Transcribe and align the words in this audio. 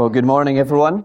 Well, 0.00 0.08
good 0.08 0.24
morning, 0.24 0.58
everyone. 0.58 1.04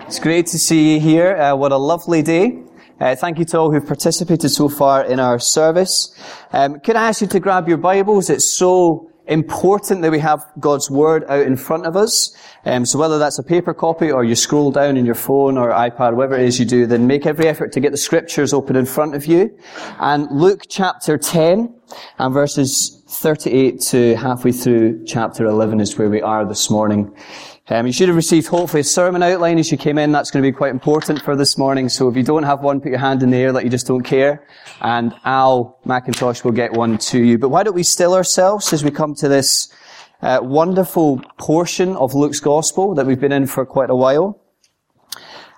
It's 0.00 0.18
great 0.18 0.46
to 0.46 0.58
see 0.58 0.94
you 0.94 1.00
here. 1.00 1.36
Uh, 1.36 1.54
what 1.54 1.70
a 1.70 1.76
lovely 1.76 2.20
day. 2.20 2.60
Uh, 2.98 3.14
thank 3.14 3.38
you 3.38 3.44
to 3.44 3.60
all 3.60 3.70
who've 3.70 3.86
participated 3.86 4.50
so 4.50 4.68
far 4.68 5.04
in 5.04 5.20
our 5.20 5.38
service. 5.38 6.12
Um, 6.52 6.80
could 6.80 6.96
I 6.96 7.10
ask 7.10 7.20
you 7.20 7.28
to 7.28 7.38
grab 7.38 7.68
your 7.68 7.76
Bibles? 7.76 8.28
It's 8.28 8.52
so 8.52 9.08
important 9.28 10.02
that 10.02 10.10
we 10.10 10.18
have 10.18 10.44
God's 10.58 10.90
Word 10.90 11.22
out 11.28 11.46
in 11.46 11.56
front 11.56 11.86
of 11.86 11.94
us. 11.94 12.36
Um, 12.64 12.84
so 12.84 12.98
whether 12.98 13.20
that's 13.20 13.38
a 13.38 13.42
paper 13.44 13.72
copy 13.72 14.10
or 14.10 14.24
you 14.24 14.34
scroll 14.34 14.72
down 14.72 14.96
in 14.96 15.06
your 15.06 15.14
phone 15.14 15.56
or 15.56 15.70
iPad, 15.70 16.14
whatever 16.14 16.34
it 16.34 16.46
is 16.46 16.58
you 16.58 16.66
do, 16.66 16.86
then 16.86 17.06
make 17.06 17.24
every 17.24 17.46
effort 17.46 17.70
to 17.70 17.80
get 17.80 17.92
the 17.92 17.96
Scriptures 17.96 18.52
open 18.52 18.74
in 18.74 18.84
front 18.84 19.14
of 19.14 19.26
you. 19.26 19.56
And 20.00 20.28
Luke 20.32 20.64
chapter 20.68 21.18
10 21.18 21.72
and 22.18 22.34
verses 22.34 23.02
38 23.06 23.80
to 23.80 24.16
halfway 24.16 24.50
through 24.50 25.04
chapter 25.04 25.44
11 25.44 25.80
is 25.80 25.96
where 25.96 26.10
we 26.10 26.20
are 26.20 26.44
this 26.44 26.68
morning. 26.68 27.14
Um, 27.72 27.86
you 27.86 27.92
should 27.94 28.08
have 28.08 28.16
received 28.16 28.48
hopefully 28.48 28.82
a 28.82 28.84
sermon 28.84 29.22
outline 29.22 29.58
as 29.58 29.72
you 29.72 29.78
came 29.78 29.96
in. 29.96 30.12
That's 30.12 30.30
going 30.30 30.42
to 30.42 30.46
be 30.46 30.54
quite 30.54 30.72
important 30.72 31.22
for 31.22 31.34
this 31.34 31.56
morning. 31.56 31.88
So 31.88 32.06
if 32.06 32.18
you 32.18 32.22
don't 32.22 32.42
have 32.42 32.60
one, 32.60 32.82
put 32.82 32.90
your 32.90 32.98
hand 32.98 33.22
in 33.22 33.30
the 33.30 33.38
air 33.38 33.50
like 33.50 33.64
you 33.64 33.70
just 33.70 33.86
don't 33.86 34.02
care. 34.02 34.46
And 34.82 35.14
Al 35.24 35.78
McIntosh 35.86 36.44
will 36.44 36.52
get 36.52 36.74
one 36.74 36.98
to 36.98 37.18
you. 37.18 37.38
But 37.38 37.48
why 37.48 37.62
don't 37.62 37.74
we 37.74 37.82
still 37.82 38.12
ourselves 38.12 38.74
as 38.74 38.84
we 38.84 38.90
come 38.90 39.14
to 39.14 39.26
this 39.26 39.72
uh, 40.20 40.40
wonderful 40.42 41.22
portion 41.38 41.96
of 41.96 42.12
Luke's 42.12 42.40
Gospel 42.40 42.94
that 42.96 43.06
we've 43.06 43.18
been 43.18 43.32
in 43.32 43.46
for 43.46 43.64
quite 43.64 43.88
a 43.88 43.96
while. 43.96 44.38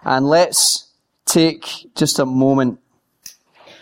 And 0.05 0.25
let's 0.25 0.93
take 1.25 1.93
just 1.97 2.21
a 2.21 2.27
moment 2.27 2.79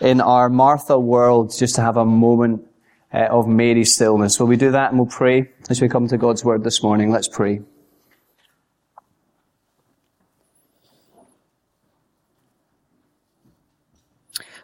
in 0.01 0.21
our 0.21 0.49
Martha 0.49 0.97
world 0.97 1.55
just 1.55 1.75
to 1.75 1.81
have 1.81 1.97
a 1.97 2.05
moment 2.05 2.65
uh, 3.13 3.27
of 3.29 3.47
Mary 3.47 3.85
stillness. 3.85 4.39
Will 4.39 4.47
we 4.47 4.57
do 4.57 4.71
that 4.71 4.89
and 4.89 4.97
we'll 4.97 5.07
pray 5.07 5.51
as 5.69 5.79
we 5.79 5.87
come 5.87 6.07
to 6.07 6.17
God's 6.17 6.43
Word 6.43 6.63
this 6.63 6.81
morning? 6.81 7.11
Let's 7.11 7.27
pray. 7.27 7.61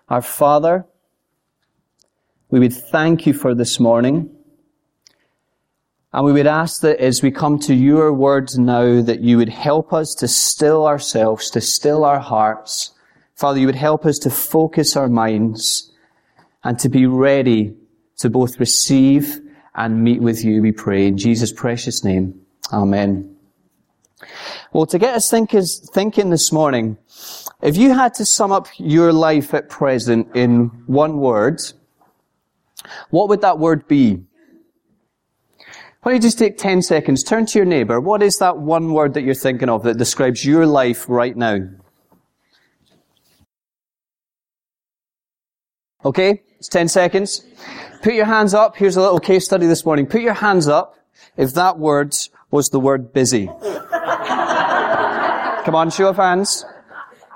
Our 0.10 0.24
Father, 0.24 0.86
we 2.50 2.60
would 2.60 2.74
thank 2.74 3.28
you 3.28 3.34
for 3.34 3.54
this 3.54 3.80
morning. 3.80 4.32
And 6.12 6.26
we 6.26 6.34
would 6.34 6.48
ask 6.48 6.82
that 6.82 7.00
as 7.00 7.22
we 7.22 7.30
come 7.30 7.60
to 7.60 7.76
your 7.76 8.12
words 8.12 8.58
now, 8.58 9.04
that 9.04 9.20
you 9.20 9.38
would 9.38 9.50
help 9.50 9.94
us 9.94 10.16
to 10.16 10.28
still 10.28 10.88
ourselves, 10.88 11.52
to 11.52 11.62
still 11.62 12.04
our 12.04 12.18
hearts. 12.18 12.92
Father, 13.36 13.60
you 13.60 13.68
would 13.68 13.76
help 13.76 14.04
us 14.08 14.18
to 14.20 14.32
focus 14.32 14.96
our 14.98 15.08
minds 15.08 15.92
and 16.64 16.80
to 16.80 16.90
be 16.90 17.06
ready 17.06 17.76
to 18.18 18.32
both 18.32 18.60
receive 18.60 19.40
and 19.76 20.04
meet 20.04 20.24
with 20.24 20.44
you, 20.44 20.60
we 20.64 20.72
pray. 20.72 21.06
In 21.06 21.18
Jesus' 21.20 21.54
precious 21.54 22.04
name. 22.04 22.42
Amen. 22.74 23.36
Well, 24.74 24.88
to 24.88 24.98
get 24.98 25.14
us 25.14 25.30
thinking 25.30 26.32
this 26.32 26.52
morning, 26.52 26.98
if 27.62 27.76
you 27.78 27.94
had 27.94 28.14
to 28.16 28.26
sum 28.26 28.52
up 28.52 28.68
your 28.78 29.12
life 29.12 29.54
at 29.54 29.70
present 29.70 30.36
in 30.36 30.68
one 30.88 31.18
word, 31.18 31.62
what 33.10 33.28
would 33.30 33.42
that 33.42 33.60
word 33.60 33.88
be? 33.88 34.24
Why 36.02 36.12
don't 36.12 36.16
you 36.16 36.22
just 36.22 36.40
take 36.40 36.58
10 36.58 36.82
seconds, 36.82 37.24
turn 37.24 37.46
to 37.48 37.60
your 37.60 37.66
neighbor. 37.66 38.00
What 38.00 38.24
is 38.24 38.38
that 38.38 38.58
one 38.58 38.94
word 38.94 39.14
that 39.16 39.24
you're 39.24 39.34
thinking 39.34 39.68
of 39.68 39.84
that 39.84 39.98
describes 39.98 40.46
your 40.46 40.66
life 40.66 41.06
right 41.10 41.36
now? 41.36 41.60
Okay, 46.06 46.44
it's 46.58 46.70
10 46.70 46.88
seconds. 46.88 47.46
Put 48.02 48.14
your 48.14 48.24
hands 48.24 48.54
up. 48.54 48.78
Here's 48.78 48.96
a 48.96 49.02
little 49.02 49.20
case 49.20 49.44
study 49.44 49.68
this 49.68 49.84
morning. 49.84 50.06
Put 50.06 50.22
your 50.22 50.36
hands 50.36 50.70
up 50.70 50.96
if 51.36 51.54
that 51.56 51.78
word 51.78 52.16
was 52.50 52.70
the 52.70 52.80
word 52.80 53.12
busy. 53.12 53.48
Come 55.66 55.76
on, 55.76 55.90
show 55.90 56.08
of 56.08 56.16
hands. 56.16 56.64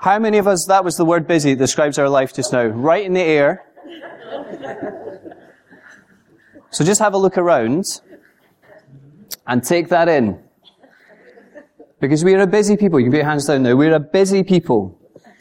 How 0.03 0.19
many 0.19 0.37
of 0.37 0.47
us, 0.47 0.65
that 0.65 0.83
was 0.83 0.97
the 0.97 1.05
word 1.05 1.27
busy, 1.27 1.55
describes 1.55 1.97
our 1.97 2.09
life 2.09 2.33
just 2.33 2.51
now? 2.51 2.65
Right 2.65 3.05
in 3.05 3.13
the 3.13 3.21
air. 3.21 3.63
So 6.71 6.83
just 6.83 6.99
have 6.99 7.13
a 7.13 7.17
look 7.17 7.37
around 7.37 8.01
and 9.47 9.63
take 9.63 9.87
that 9.89 10.09
in. 10.09 10.43
Because 12.01 12.21
we 12.21 12.33
are 12.33 12.41
a 12.41 12.47
busy 12.47 12.75
people. 12.75 12.99
You 12.99 13.05
can 13.05 13.13
put 13.13 13.17
your 13.19 13.25
hands 13.25 13.45
down 13.45 13.63
now. 13.63 13.77
We're 13.77 13.93
a 13.93 13.99
busy 14.01 14.43
people. 14.43 14.99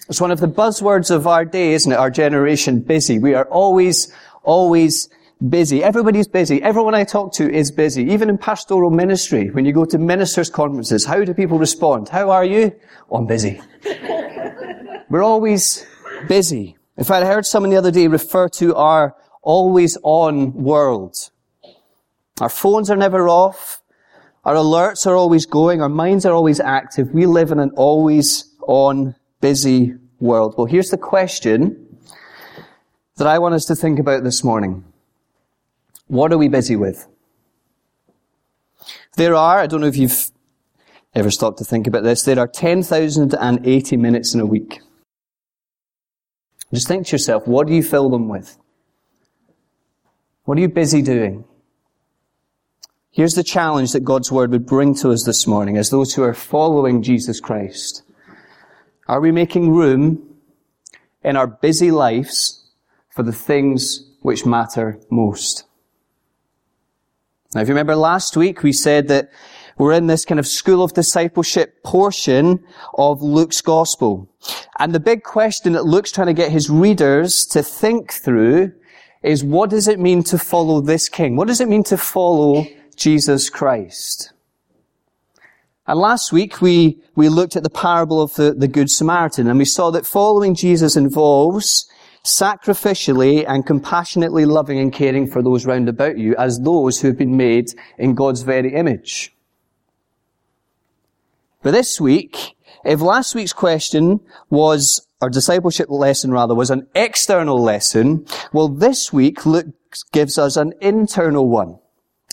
It's 0.08 0.20
one 0.20 0.30
of 0.30 0.38
the 0.38 0.46
buzzwords 0.46 1.10
of 1.10 1.26
our 1.26 1.44
day, 1.44 1.72
isn't 1.72 1.90
it? 1.90 1.98
Our 1.98 2.10
generation, 2.10 2.82
busy. 2.82 3.18
We 3.18 3.34
are 3.34 3.46
always, 3.46 4.14
always 4.44 5.08
busy. 5.48 5.82
Everybody's 5.82 6.28
busy. 6.28 6.62
Everyone 6.62 6.94
I 6.94 7.02
talk 7.02 7.32
to 7.34 7.52
is 7.52 7.72
busy. 7.72 8.04
Even 8.04 8.30
in 8.30 8.38
pastoral 8.38 8.90
ministry, 8.90 9.50
when 9.50 9.64
you 9.64 9.72
go 9.72 9.84
to 9.86 9.98
ministers' 9.98 10.50
conferences, 10.50 11.04
how 11.04 11.24
do 11.24 11.34
people 11.34 11.58
respond? 11.58 12.10
How 12.10 12.30
are 12.30 12.44
you? 12.44 12.72
Oh, 13.10 13.16
I'm 13.16 13.26
busy. 13.26 13.60
We're 15.08 15.22
always 15.22 15.86
busy. 16.28 16.76
In 16.96 17.04
fact, 17.04 17.24
I 17.24 17.26
heard 17.26 17.46
someone 17.46 17.70
the 17.70 17.76
other 17.76 17.90
day 17.90 18.06
refer 18.06 18.48
to 18.50 18.74
our 18.74 19.14
always 19.42 19.98
on 20.02 20.54
world. 20.54 21.30
Our 22.40 22.48
phones 22.48 22.90
are 22.90 22.96
never 22.96 23.28
off. 23.28 23.82
Our 24.44 24.54
alerts 24.54 25.06
are 25.06 25.14
always 25.14 25.46
going. 25.46 25.80
Our 25.82 25.88
minds 25.88 26.26
are 26.26 26.32
always 26.32 26.60
active. 26.60 27.12
We 27.12 27.26
live 27.26 27.52
in 27.52 27.60
an 27.60 27.70
always 27.76 28.52
on 28.66 29.14
busy 29.40 29.94
world. 30.18 30.54
Well, 30.56 30.66
here's 30.66 30.90
the 30.90 30.98
question 30.98 31.98
that 33.16 33.26
I 33.26 33.38
want 33.38 33.54
us 33.54 33.66
to 33.66 33.76
think 33.76 33.98
about 33.98 34.24
this 34.24 34.42
morning. 34.42 34.84
What 36.08 36.32
are 36.32 36.38
we 36.38 36.48
busy 36.48 36.74
with? 36.74 37.06
There 39.16 39.34
are, 39.34 39.60
I 39.60 39.66
don't 39.66 39.80
know 39.80 39.86
if 39.86 39.96
you've 39.96 40.31
ever 41.14 41.30
stopped 41.30 41.58
to 41.58 41.64
think 41.64 41.86
about 41.86 42.04
this, 42.04 42.22
there 42.22 42.38
are 42.38 42.48
10,080 42.48 43.96
minutes 43.96 44.34
in 44.34 44.40
a 44.40 44.46
week. 44.46 44.80
Just 46.72 46.88
think 46.88 47.06
to 47.06 47.12
yourself, 47.12 47.46
what 47.46 47.66
do 47.66 47.74
you 47.74 47.82
fill 47.82 48.08
them 48.08 48.28
with? 48.28 48.56
What 50.44 50.56
are 50.58 50.60
you 50.60 50.68
busy 50.68 51.02
doing? 51.02 51.44
Here's 53.10 53.34
the 53.34 53.44
challenge 53.44 53.92
that 53.92 54.04
God's 54.04 54.32
Word 54.32 54.50
would 54.52 54.64
bring 54.64 54.94
to 54.96 55.10
us 55.10 55.24
this 55.24 55.46
morning 55.46 55.76
as 55.76 55.90
those 55.90 56.14
who 56.14 56.22
are 56.22 56.32
following 56.32 57.02
Jesus 57.02 57.40
Christ. 57.40 58.02
Are 59.06 59.20
we 59.20 59.30
making 59.30 59.70
room 59.70 60.36
in 61.22 61.36
our 61.36 61.46
busy 61.46 61.90
lives 61.90 62.70
for 63.10 63.22
the 63.22 63.32
things 63.32 64.10
which 64.22 64.46
matter 64.46 64.98
most? 65.10 65.64
Now, 67.54 67.60
if 67.60 67.68
you 67.68 67.74
remember 67.74 67.96
last 67.96 68.34
week, 68.34 68.62
we 68.62 68.72
said 68.72 69.08
that 69.08 69.30
we're 69.78 69.92
in 69.92 70.06
this 70.06 70.24
kind 70.24 70.38
of 70.38 70.46
school 70.46 70.82
of 70.82 70.92
discipleship 70.92 71.82
portion 71.82 72.64
of 72.94 73.22
Luke's 73.22 73.60
gospel. 73.60 74.28
And 74.78 74.94
the 74.94 75.00
big 75.00 75.22
question 75.22 75.72
that 75.72 75.84
Luke's 75.84 76.12
trying 76.12 76.28
to 76.28 76.34
get 76.34 76.50
his 76.50 76.70
readers 76.70 77.44
to 77.46 77.62
think 77.62 78.12
through 78.12 78.72
is 79.22 79.44
what 79.44 79.70
does 79.70 79.88
it 79.88 80.00
mean 80.00 80.22
to 80.24 80.38
follow 80.38 80.80
this 80.80 81.08
king? 81.08 81.36
What 81.36 81.48
does 81.48 81.60
it 81.60 81.68
mean 81.68 81.84
to 81.84 81.96
follow 81.96 82.66
Jesus 82.96 83.48
Christ? 83.48 84.32
And 85.86 85.98
last 85.98 86.32
week 86.32 86.60
we, 86.60 87.02
we 87.16 87.28
looked 87.28 87.56
at 87.56 87.62
the 87.62 87.70
parable 87.70 88.22
of 88.22 88.34
the, 88.34 88.52
the 88.52 88.68
Good 88.68 88.90
Samaritan 88.90 89.48
and 89.48 89.58
we 89.58 89.64
saw 89.64 89.90
that 89.90 90.06
following 90.06 90.54
Jesus 90.54 90.96
involves 90.96 91.88
sacrificially 92.24 93.44
and 93.48 93.66
compassionately 93.66 94.44
loving 94.44 94.78
and 94.78 94.92
caring 94.92 95.26
for 95.26 95.42
those 95.42 95.66
round 95.66 95.88
about 95.88 96.18
you 96.18 96.36
as 96.36 96.60
those 96.60 97.00
who 97.00 97.08
have 97.08 97.18
been 97.18 97.36
made 97.36 97.66
in 97.98 98.14
God's 98.14 98.42
very 98.42 98.74
image. 98.74 99.34
But 101.62 101.72
this 101.72 102.00
week, 102.00 102.56
if 102.84 103.00
last 103.00 103.34
week's 103.34 103.52
question 103.52 104.20
was, 104.50 105.06
or 105.20 105.30
discipleship 105.30 105.88
lesson 105.88 106.32
rather, 106.32 106.54
was 106.54 106.70
an 106.70 106.88
external 106.94 107.62
lesson, 107.62 108.26
well 108.52 108.68
this 108.68 109.12
week 109.12 109.46
Luke 109.46 109.66
gives 110.12 110.38
us 110.38 110.56
an 110.56 110.74
internal 110.80 111.48
one. 111.48 111.78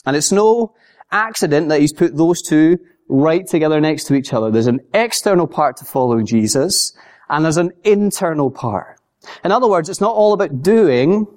And 0.05 0.15
it's 0.15 0.31
no 0.31 0.73
accident 1.11 1.69
that 1.69 1.81
he's 1.81 1.93
put 1.93 2.17
those 2.17 2.41
two 2.41 2.79
right 3.07 3.45
together 3.45 3.79
next 3.79 4.05
to 4.05 4.15
each 4.15 4.33
other. 4.33 4.49
There's 4.49 4.67
an 4.67 4.79
external 4.93 5.47
part 5.47 5.77
to 5.77 5.85
following 5.85 6.25
Jesus, 6.25 6.93
and 7.27 7.43
there's 7.43 7.57
an 7.57 7.71
internal 7.83 8.49
part. 8.49 8.99
In 9.43 9.51
other 9.51 9.67
words, 9.67 9.89
it's 9.89 10.01
not 10.01 10.15
all 10.15 10.33
about 10.33 10.61
doing, 10.61 11.27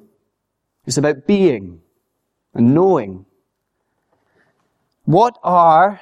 it's 0.86 0.98
about 0.98 1.26
being 1.26 1.80
and 2.54 2.74
knowing. 2.74 3.26
What 5.04 5.36
are 5.42 6.00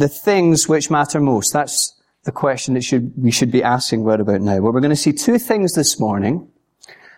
the 0.00 0.08
things 0.08 0.68
which 0.68 0.90
matter 0.90 1.20
most? 1.20 1.52
That's 1.52 1.94
the 2.24 2.32
question 2.32 2.74
that 2.74 2.82
should, 2.82 3.12
we 3.16 3.30
should 3.30 3.50
be 3.50 3.62
asking 3.62 4.02
right 4.02 4.20
about 4.20 4.40
now. 4.40 4.58
Well, 4.60 4.72
we're 4.72 4.80
going 4.80 4.90
to 4.90 4.96
see 4.96 5.12
two 5.12 5.38
things 5.38 5.74
this 5.74 6.00
morning 6.00 6.48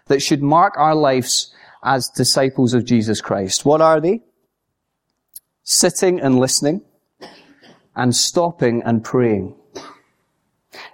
that 0.07 0.21
should 0.21 0.43
mark 0.43 0.75
our 0.77 0.95
lives 0.95 1.55
as 1.85 2.09
disciples 2.09 2.75
of 2.75 2.85
Jesus 2.85 3.21
Christ. 3.21 3.65
What 3.65 3.81
are 3.81 4.01
they? 4.01 4.21
Sitting 5.63 6.21
and 6.21 6.39
listening 6.39 6.83
and 7.95 8.15
stopping 8.15 8.83
and 8.85 9.05
praying. 9.05 9.55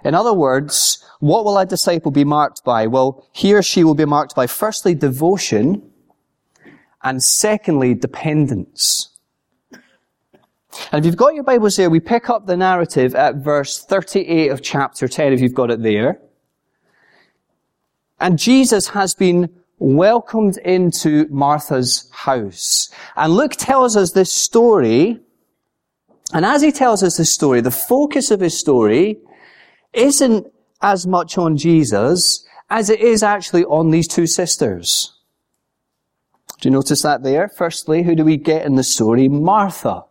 In 0.05 0.15
other 0.15 0.33
words, 0.33 1.05
what 1.21 1.45
will 1.45 1.59
a 1.59 1.67
disciple 1.67 2.11
be 2.11 2.25
marked 2.25 2.65
by? 2.65 2.87
Well, 2.87 3.27
he 3.33 3.55
or 3.55 3.63
she 3.63 3.83
will 3.85 3.95
be 3.95 4.05
marked 4.05 4.35
by 4.35 4.47
firstly 4.47 4.95
devotion 4.95 5.91
and 7.03 7.23
secondly 7.23 7.95
dependence. 7.95 9.18
And 10.93 11.01
if 11.01 11.07
you've 11.07 11.17
got 11.17 11.35
your 11.35 11.45
Bibles 11.45 11.77
there, 11.77 11.91
we 11.91 12.01
pick 12.01 12.31
up 12.31 12.47
the 12.47 12.57
narrative 12.57 13.15
at 13.15 13.37
verse 13.37 13.85
38 13.85 14.49
of 14.49 14.63
chapter 14.63 15.09
10, 15.09 15.33
if 15.33 15.41
you've 15.41 15.55
got 15.55 15.71
it 15.71 15.83
there. 15.83 16.21
And 18.21 18.39
Jesus 18.39 18.89
has 18.89 19.15
been 19.15 19.49
welcomed 19.79 20.57
into 20.59 21.27
Martha's 21.31 22.11
house. 22.13 22.91
And 23.17 23.35
Luke 23.35 23.55
tells 23.57 23.97
us 23.97 24.13
this 24.13 24.33
story, 24.33 25.21
and 26.33 26.45
as 26.45 26.63
he 26.63 26.73
tells 26.73 27.03
us 27.03 27.17
this 27.17 27.33
story, 27.33 27.61
the 27.61 27.71
focus 27.71 28.31
of 28.31 28.41
his 28.41 28.59
story 28.59 29.19
isn't 29.93 30.47
as 30.83 31.07
much 31.07 31.39
on 31.39 31.57
Jesus 31.57 32.47
as 32.71 32.91
it 32.91 33.01
is 33.01 33.23
actually 33.23 33.65
on 33.65 33.91
these 33.91 34.07
two 34.07 34.27
sisters. 34.27 35.15
Do 36.61 36.69
you 36.69 36.73
notice 36.73 37.03
that 37.03 37.23
there? 37.23 37.49
Firstly, 37.49 38.03
who 38.03 38.15
do 38.15 38.25
we 38.25 38.37
get 38.37 38.67
in 38.67 38.75
the 38.75 38.83
story? 38.83 39.29
Martha, 39.29 40.05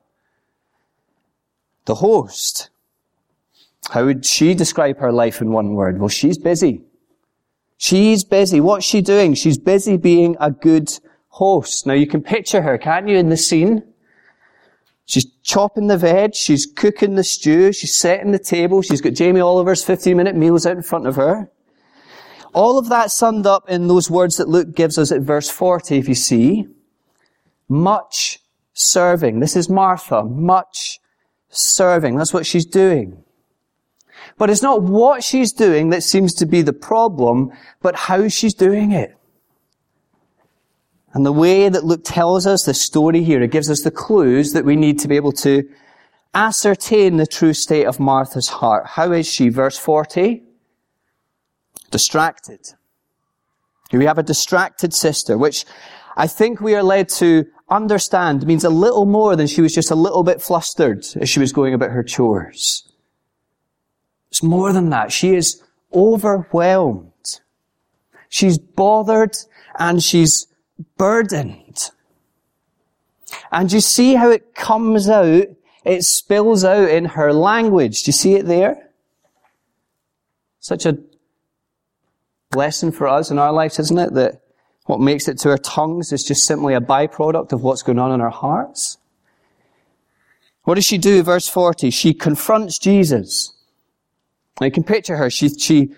the 1.88 1.96
host. 1.96 2.70
How 3.90 4.06
would 4.06 4.26
she 4.26 4.54
describe 4.54 5.00
her 5.00 5.12
life 5.12 5.42
in 5.42 5.52
one 5.52 5.74
word? 5.74 6.00
Well, 6.00 6.10
she's 6.10 6.38
busy. 6.38 6.84
She's 7.78 8.24
busy. 8.24 8.60
What's 8.60 8.86
she 8.86 9.02
doing? 9.02 9.34
She's 9.34 9.58
busy 9.58 9.98
being 9.98 10.36
a 10.40 10.52
good 10.52 10.92
host. 11.30 11.88
Now 11.88 11.94
you 11.94 12.06
can 12.06 12.22
picture 12.22 12.62
her, 12.62 12.78
can't 12.78 13.08
you, 13.08 13.18
in 13.18 13.30
the 13.30 13.38
scene? 13.38 13.84
She's 15.06 15.26
chopping 15.42 15.88
the 15.88 15.98
veg, 15.98 16.36
she's 16.36 16.66
cooking 16.66 17.16
the 17.16 17.24
stew, 17.24 17.72
she's 17.72 17.98
setting 17.98 18.32
the 18.32 18.40
table, 18.40 18.82
she's 18.82 19.00
got 19.00 19.14
Jamie 19.14 19.40
Oliver's 19.40 19.82
15 19.82 20.18
minute 20.18 20.36
meals 20.36 20.66
out 20.66 20.76
in 20.76 20.84
front 20.84 21.08
of 21.08 21.16
her. 21.16 21.50
All 22.54 22.78
of 22.78 22.90
that 22.90 23.10
summed 23.12 23.48
up 23.48 23.70
in 23.70 23.88
those 23.88 24.12
words 24.12 24.36
that 24.36 24.50
Luke 24.50 24.76
gives 24.76 24.98
us 24.98 25.14
at 25.14 25.22
verse 25.22 25.50
40, 25.50 25.98
if 25.98 26.10
you 26.10 26.16
see. 26.16 26.68
Much 27.70 28.40
serving. 28.74 29.40
This 29.40 29.56
is 29.56 29.70
Martha. 29.70 30.24
Much 30.24 31.00
serving. 31.58 32.16
That's 32.16 32.34
what 32.34 32.46
she's 32.46 32.66
doing. 32.66 33.24
But 34.38 34.50
it's 34.50 34.62
not 34.62 34.84
what 34.84 35.24
she's 35.24 35.52
doing 35.52 35.90
that 35.90 36.04
seems 36.04 36.34
to 36.36 36.46
be 36.46 36.62
the 36.62 36.74
problem, 36.74 37.52
but 37.82 37.96
how 37.96 38.28
she's 38.28 38.54
doing 38.54 38.92
it. 38.92 39.16
And 41.14 41.26
the 41.26 41.32
way 41.32 41.70
that 41.70 41.84
Luke 41.84 42.04
tells 42.04 42.46
us 42.46 42.64
the 42.64 42.74
story 42.74 43.24
here, 43.24 43.42
it 43.42 43.52
gives 43.52 43.72
us 43.72 43.82
the 43.82 43.92
clues 43.92 44.54
that 44.54 44.66
we 44.66 44.76
need 44.76 45.00
to 45.00 45.08
be 45.08 45.16
able 45.16 45.32
to 45.34 45.68
ascertain 46.34 47.18
the 47.18 47.26
true 47.26 47.54
state 47.54 47.86
of 47.86 48.00
Martha's 48.00 48.50
heart. 48.50 48.86
How 48.86 49.12
is 49.12 49.28
she? 49.28 49.50
Verse 49.50 49.78
40. 49.78 50.44
Distracted. 51.90 52.74
Here 53.90 54.00
we 54.00 54.06
have 54.06 54.18
a 54.18 54.24
distracted 54.24 54.94
sister, 54.94 55.38
which 55.38 55.66
I 56.18 56.26
think 56.26 56.60
we 56.60 56.74
are 56.74 56.82
led 56.82 57.10
to 57.10 57.46
understand 57.70 58.46
means 58.48 58.64
a 58.64 58.72
little 58.72 59.06
more 59.06 59.36
than 59.36 59.46
she 59.46 59.62
was 59.62 59.74
just 59.74 59.92
a 59.92 59.96
little 59.96 60.24
bit 60.24 60.42
flustered 60.42 61.06
as 61.16 61.30
she 61.30 61.40
was 61.40 61.54
going 61.54 61.76
about 61.76 61.92
her 61.92 62.04
chores. 62.04 62.92
It's 64.30 64.42
more 64.42 64.74
than 64.74 64.90
that. 64.90 65.12
She 65.12 65.36
is 65.36 65.64
overwhelmed. 65.94 67.12
She's 68.30 68.58
bothered 68.58 69.38
and 69.78 70.02
she's 70.02 70.48
burdened. 70.98 71.92
And 73.52 73.72
you 73.72 73.80
see 73.80 74.16
how 74.16 74.32
it 74.32 74.56
comes 74.56 75.08
out, 75.08 75.46
it 75.86 76.04
spills 76.04 76.66
out 76.66 76.90
in 76.90 77.06
her 77.06 77.32
language. 77.32 78.04
Do 78.04 78.10
you 78.10 78.14
see 78.14 78.34
it 78.34 78.48
there? 78.48 78.90
Such 80.60 80.88
a 80.88 80.98
lesson 82.56 82.92
for 82.92 83.08
us 83.08 83.30
in 83.30 83.38
our 83.38 83.54
lives, 83.54 83.78
isn't 83.78 84.00
it? 84.00 84.14
That 84.16 84.42
what 84.88 85.02
makes 85.02 85.28
it 85.28 85.38
to 85.40 85.50
our 85.50 85.58
tongues 85.58 86.14
is 86.14 86.24
just 86.24 86.46
simply 86.46 86.74
a 86.74 86.80
byproduct 86.80 87.52
of 87.52 87.62
what's 87.62 87.84
going 87.84 88.00
on 88.00 88.14
in 88.14 88.22
our 88.22 88.30
hearts. 88.30 88.98
What 90.64 90.76
does 90.76 90.86
she 90.86 90.98
do? 90.98 91.22
Verse 91.24 91.48
40. 91.48 91.90
She 91.92 92.14
confronts 92.14 92.80
Jesus. 92.80 93.54
I 94.62 94.70
can 94.70 94.84
picture 94.84 95.18
her. 95.18 95.30
She, 95.30 95.50
she, 95.50 95.94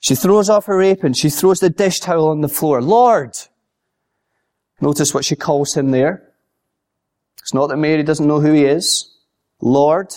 she 0.00 0.14
throws 0.14 0.50
off 0.50 0.66
her 0.66 0.82
apron. 0.82 1.14
She 1.14 1.30
throws 1.30 1.60
the 1.60 1.70
dish 1.70 2.00
towel 2.00 2.28
on 2.28 2.42
the 2.42 2.48
floor. 2.48 2.82
Lord! 2.82 3.32
Notice 4.82 5.14
what 5.14 5.24
she 5.24 5.34
calls 5.34 5.74
him 5.74 5.90
there. 5.90 6.30
It's 7.38 7.54
not 7.54 7.68
that 7.68 7.78
Mary 7.78 8.02
doesn't 8.02 8.26
know 8.26 8.40
who 8.40 8.52
he 8.52 8.66
is. 8.66 9.16
Lord. 9.62 10.14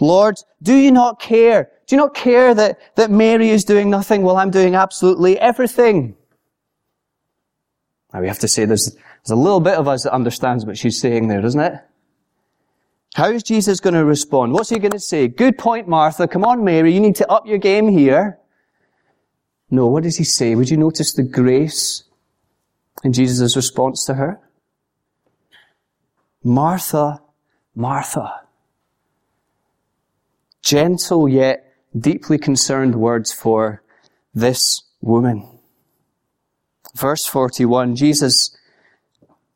Lord, 0.00 0.38
do 0.60 0.74
you 0.74 0.90
not 0.90 1.20
care? 1.20 1.70
Do 1.86 1.94
you 1.94 2.02
not 2.02 2.14
care 2.14 2.52
that, 2.52 2.80
that 2.96 3.12
Mary 3.12 3.50
is 3.50 3.64
doing 3.64 3.90
nothing 3.90 4.22
while 4.22 4.38
I'm 4.38 4.50
doing 4.50 4.74
absolutely 4.74 5.38
everything? 5.38 6.16
Now 8.14 8.20
we 8.20 8.28
have 8.28 8.38
to 8.38 8.48
say 8.48 8.64
there's, 8.64 8.94
there's 8.94 9.30
a 9.30 9.36
little 9.36 9.58
bit 9.58 9.74
of 9.74 9.88
us 9.88 10.04
that 10.04 10.12
understands 10.12 10.64
what 10.64 10.78
she's 10.78 11.00
saying 11.00 11.26
there, 11.26 11.42
doesn't 11.42 11.60
it? 11.60 11.74
How 13.16 13.28
is 13.28 13.42
Jesus 13.42 13.80
going 13.80 13.94
to 13.94 14.04
respond? 14.04 14.52
What's 14.52 14.70
he 14.70 14.78
going 14.78 14.92
to 14.92 15.00
say? 15.00 15.26
Good 15.26 15.58
point, 15.58 15.88
Martha. 15.88 16.28
Come 16.28 16.44
on, 16.44 16.64
Mary. 16.64 16.94
You 16.94 17.00
need 17.00 17.16
to 17.16 17.28
up 17.28 17.46
your 17.46 17.58
game 17.58 17.88
here. 17.88 18.38
No, 19.70 19.88
what 19.88 20.04
does 20.04 20.16
he 20.16 20.24
say? 20.24 20.54
Would 20.54 20.70
you 20.70 20.76
notice 20.76 21.12
the 21.12 21.24
grace 21.24 22.04
in 23.02 23.12
Jesus' 23.12 23.56
response 23.56 24.04
to 24.04 24.14
her? 24.14 24.40
Martha, 26.44 27.20
Martha. 27.74 28.42
Gentle 30.62 31.28
yet 31.28 31.74
deeply 31.98 32.38
concerned 32.38 32.94
words 32.94 33.32
for 33.32 33.82
this 34.34 34.82
woman. 35.00 35.53
Verse 36.94 37.26
41, 37.26 37.96
Jesus, 37.96 38.56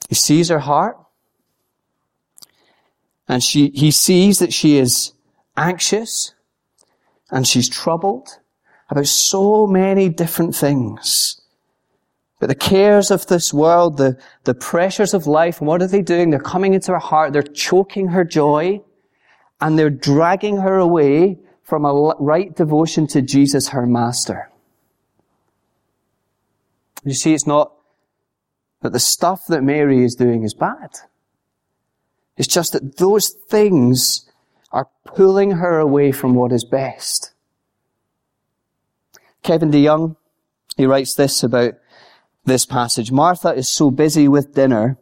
he 0.08 0.14
sees 0.14 0.48
her 0.48 0.58
heart. 0.58 0.98
And 3.28 3.42
she, 3.42 3.70
he 3.74 3.90
sees 3.90 4.38
that 4.38 4.52
she 4.52 4.78
is 4.78 5.12
anxious 5.56 6.34
and 7.30 7.46
she's 7.46 7.68
troubled 7.68 8.38
about 8.88 9.06
so 9.06 9.66
many 9.66 10.08
different 10.08 10.54
things. 10.54 11.40
But 12.40 12.48
the 12.48 12.54
cares 12.54 13.10
of 13.10 13.26
this 13.26 13.52
world, 13.52 13.98
the, 13.98 14.16
the 14.44 14.54
pressures 14.54 15.12
of 15.12 15.26
life, 15.26 15.58
and 15.58 15.68
what 15.68 15.82
are 15.82 15.88
they 15.88 16.02
doing? 16.02 16.30
They're 16.30 16.38
coming 16.38 16.72
into 16.72 16.92
her 16.92 16.98
heart, 16.98 17.32
they're 17.32 17.42
choking 17.42 18.08
her 18.08 18.24
joy, 18.24 18.80
and 19.60 19.78
they're 19.78 19.90
dragging 19.90 20.58
her 20.58 20.76
away 20.76 21.38
from 21.62 21.84
a 21.84 22.14
right 22.18 22.54
devotion 22.54 23.06
to 23.08 23.20
Jesus, 23.20 23.68
her 23.68 23.86
master. 23.86 24.50
You 27.08 27.14
see, 27.14 27.32
it's 27.32 27.46
not 27.46 27.72
that 28.82 28.92
the 28.92 29.00
stuff 29.00 29.46
that 29.48 29.62
Mary 29.62 30.04
is 30.04 30.14
doing 30.14 30.44
is 30.44 30.52
bad. 30.52 30.90
It's 32.36 32.46
just 32.46 32.74
that 32.74 32.98
those 32.98 33.30
things 33.30 34.30
are 34.72 34.90
pulling 35.06 35.52
her 35.52 35.78
away 35.78 36.12
from 36.12 36.34
what 36.34 36.52
is 36.52 36.66
best. 36.66 37.32
Kevin 39.42 39.70
DeYoung, 39.70 40.16
he 40.76 40.84
writes 40.84 41.14
this 41.14 41.42
about 41.42 41.74
this 42.44 42.66
passage. 42.66 43.10
Martha 43.10 43.54
is 43.54 43.70
so 43.70 43.90
busy 43.90 44.28
with 44.28 44.54
dinner 44.54 44.98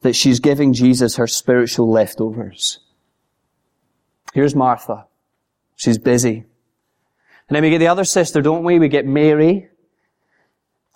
that 0.00 0.16
she's 0.16 0.40
giving 0.40 0.72
Jesus 0.72 1.16
her 1.16 1.28
spiritual 1.28 1.88
leftovers. 1.88 2.80
Here's 4.34 4.56
Martha. 4.56 5.06
She's 5.76 5.98
busy. 5.98 6.46
And 7.48 7.54
then 7.54 7.62
we 7.62 7.70
get 7.70 7.78
the 7.78 7.86
other 7.86 8.04
sister, 8.04 8.42
don't 8.42 8.64
we? 8.64 8.80
We 8.80 8.88
get 8.88 9.06
Mary. 9.06 9.69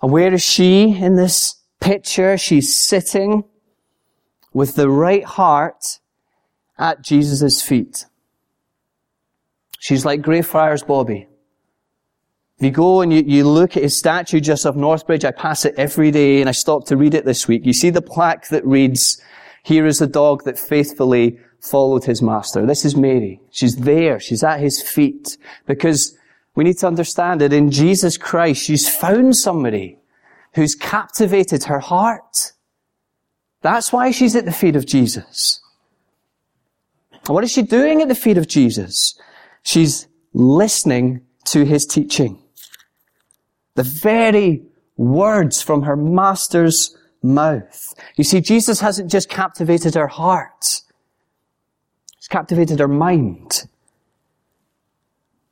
And 0.01 0.11
where 0.11 0.33
is 0.33 0.43
she 0.43 0.95
in 0.95 1.15
this 1.15 1.55
picture? 1.79 2.37
She's 2.37 2.75
sitting 2.75 3.43
with 4.53 4.75
the 4.75 4.89
right 4.89 5.23
heart 5.23 5.99
at 6.77 7.01
Jesus' 7.01 7.61
feet. 7.61 8.05
She's 9.79 10.05
like 10.05 10.21
Greyfriars 10.21 10.83
Bobby. 10.83 11.27
If 12.57 12.65
you 12.65 12.71
go 12.71 13.01
and 13.01 13.11
you, 13.11 13.23
you 13.25 13.47
look 13.47 13.75
at 13.75 13.83
his 13.83 13.97
statue 13.97 14.39
just 14.39 14.65
off 14.65 14.75
North 14.75 15.05
Bridge, 15.05 15.25
I 15.25 15.31
pass 15.31 15.65
it 15.65 15.75
every 15.77 16.09
day 16.09 16.39
and 16.39 16.47
I 16.47 16.53
stop 16.53 16.85
to 16.85 16.97
read 16.97 17.13
it 17.13 17.25
this 17.25 17.47
week. 17.47 17.65
You 17.65 17.73
see 17.73 17.89
the 17.89 18.01
plaque 18.01 18.47
that 18.47 18.65
reads, 18.65 19.21
here 19.63 19.85
is 19.85 19.99
the 19.99 20.07
dog 20.07 20.45
that 20.45 20.57
faithfully 20.57 21.37
followed 21.59 22.05
his 22.05 22.21
master. 22.21 22.65
This 22.65 22.85
is 22.85 22.95
Mary. 22.95 23.41
She's 23.51 23.75
there. 23.75 24.19
She's 24.19 24.43
at 24.43 24.59
his 24.59 24.81
feet. 24.81 25.37
Because 25.65 26.17
we 26.55 26.63
need 26.63 26.77
to 26.79 26.87
understand 26.87 27.41
that 27.41 27.53
in 27.53 27.69
Jesus 27.69 28.17
Christ, 28.17 28.63
she's 28.63 28.89
found 28.89 29.35
somebody 29.35 29.99
who's 30.53 30.73
captivated 30.73 31.65
her 31.65 31.79
heart. 31.79 32.53
That's 33.61 33.91
why 33.91 34.11
she's 34.11 34.35
at 34.35 34.45
the 34.45 34.51
feet 34.51 34.75
of 34.75 34.85
Jesus. 34.85 35.59
And 37.11 37.35
what 37.35 37.43
is 37.43 37.51
she 37.51 37.61
doing 37.61 38.01
at 38.01 38.07
the 38.07 38.15
feet 38.15 38.37
of 38.37 38.47
Jesus? 38.47 39.19
She's 39.63 40.07
listening 40.33 41.21
to 41.45 41.65
his 41.65 41.85
teaching. 41.85 42.39
The 43.75 43.83
very 43.83 44.63
words 44.95 45.61
from 45.61 45.81
her 45.81 45.97
master's 45.97 46.95
mouth. 47.21 47.93
You 48.15 48.23
see, 48.23 48.39
Jesus 48.39 48.79
hasn't 48.79 49.11
just 49.11 49.27
captivated 49.27 49.95
her 49.95 50.07
heart. 50.07 50.81
He's 52.15 52.27
captivated 52.29 52.79
her 52.79 52.87
mind. 52.87 53.67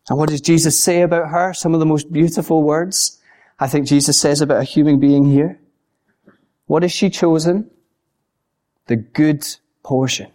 And 0.09 0.17
what 0.17 0.29
does 0.29 0.41
Jesus 0.41 0.81
say 0.81 1.01
about 1.01 1.29
her? 1.29 1.53
Some 1.53 1.73
of 1.73 1.79
the 1.79 1.85
most 1.85 2.11
beautiful 2.11 2.63
words 2.63 3.19
I 3.59 3.67
think 3.67 3.87
Jesus 3.87 4.19
says 4.19 4.41
about 4.41 4.61
a 4.61 4.63
human 4.63 4.99
being 4.99 5.25
here. 5.25 5.59
What 6.65 6.83
has 6.83 6.91
she 6.91 7.09
chosen? 7.09 7.69
the 8.87 8.95
good 8.95 9.45
portion. 9.83 10.31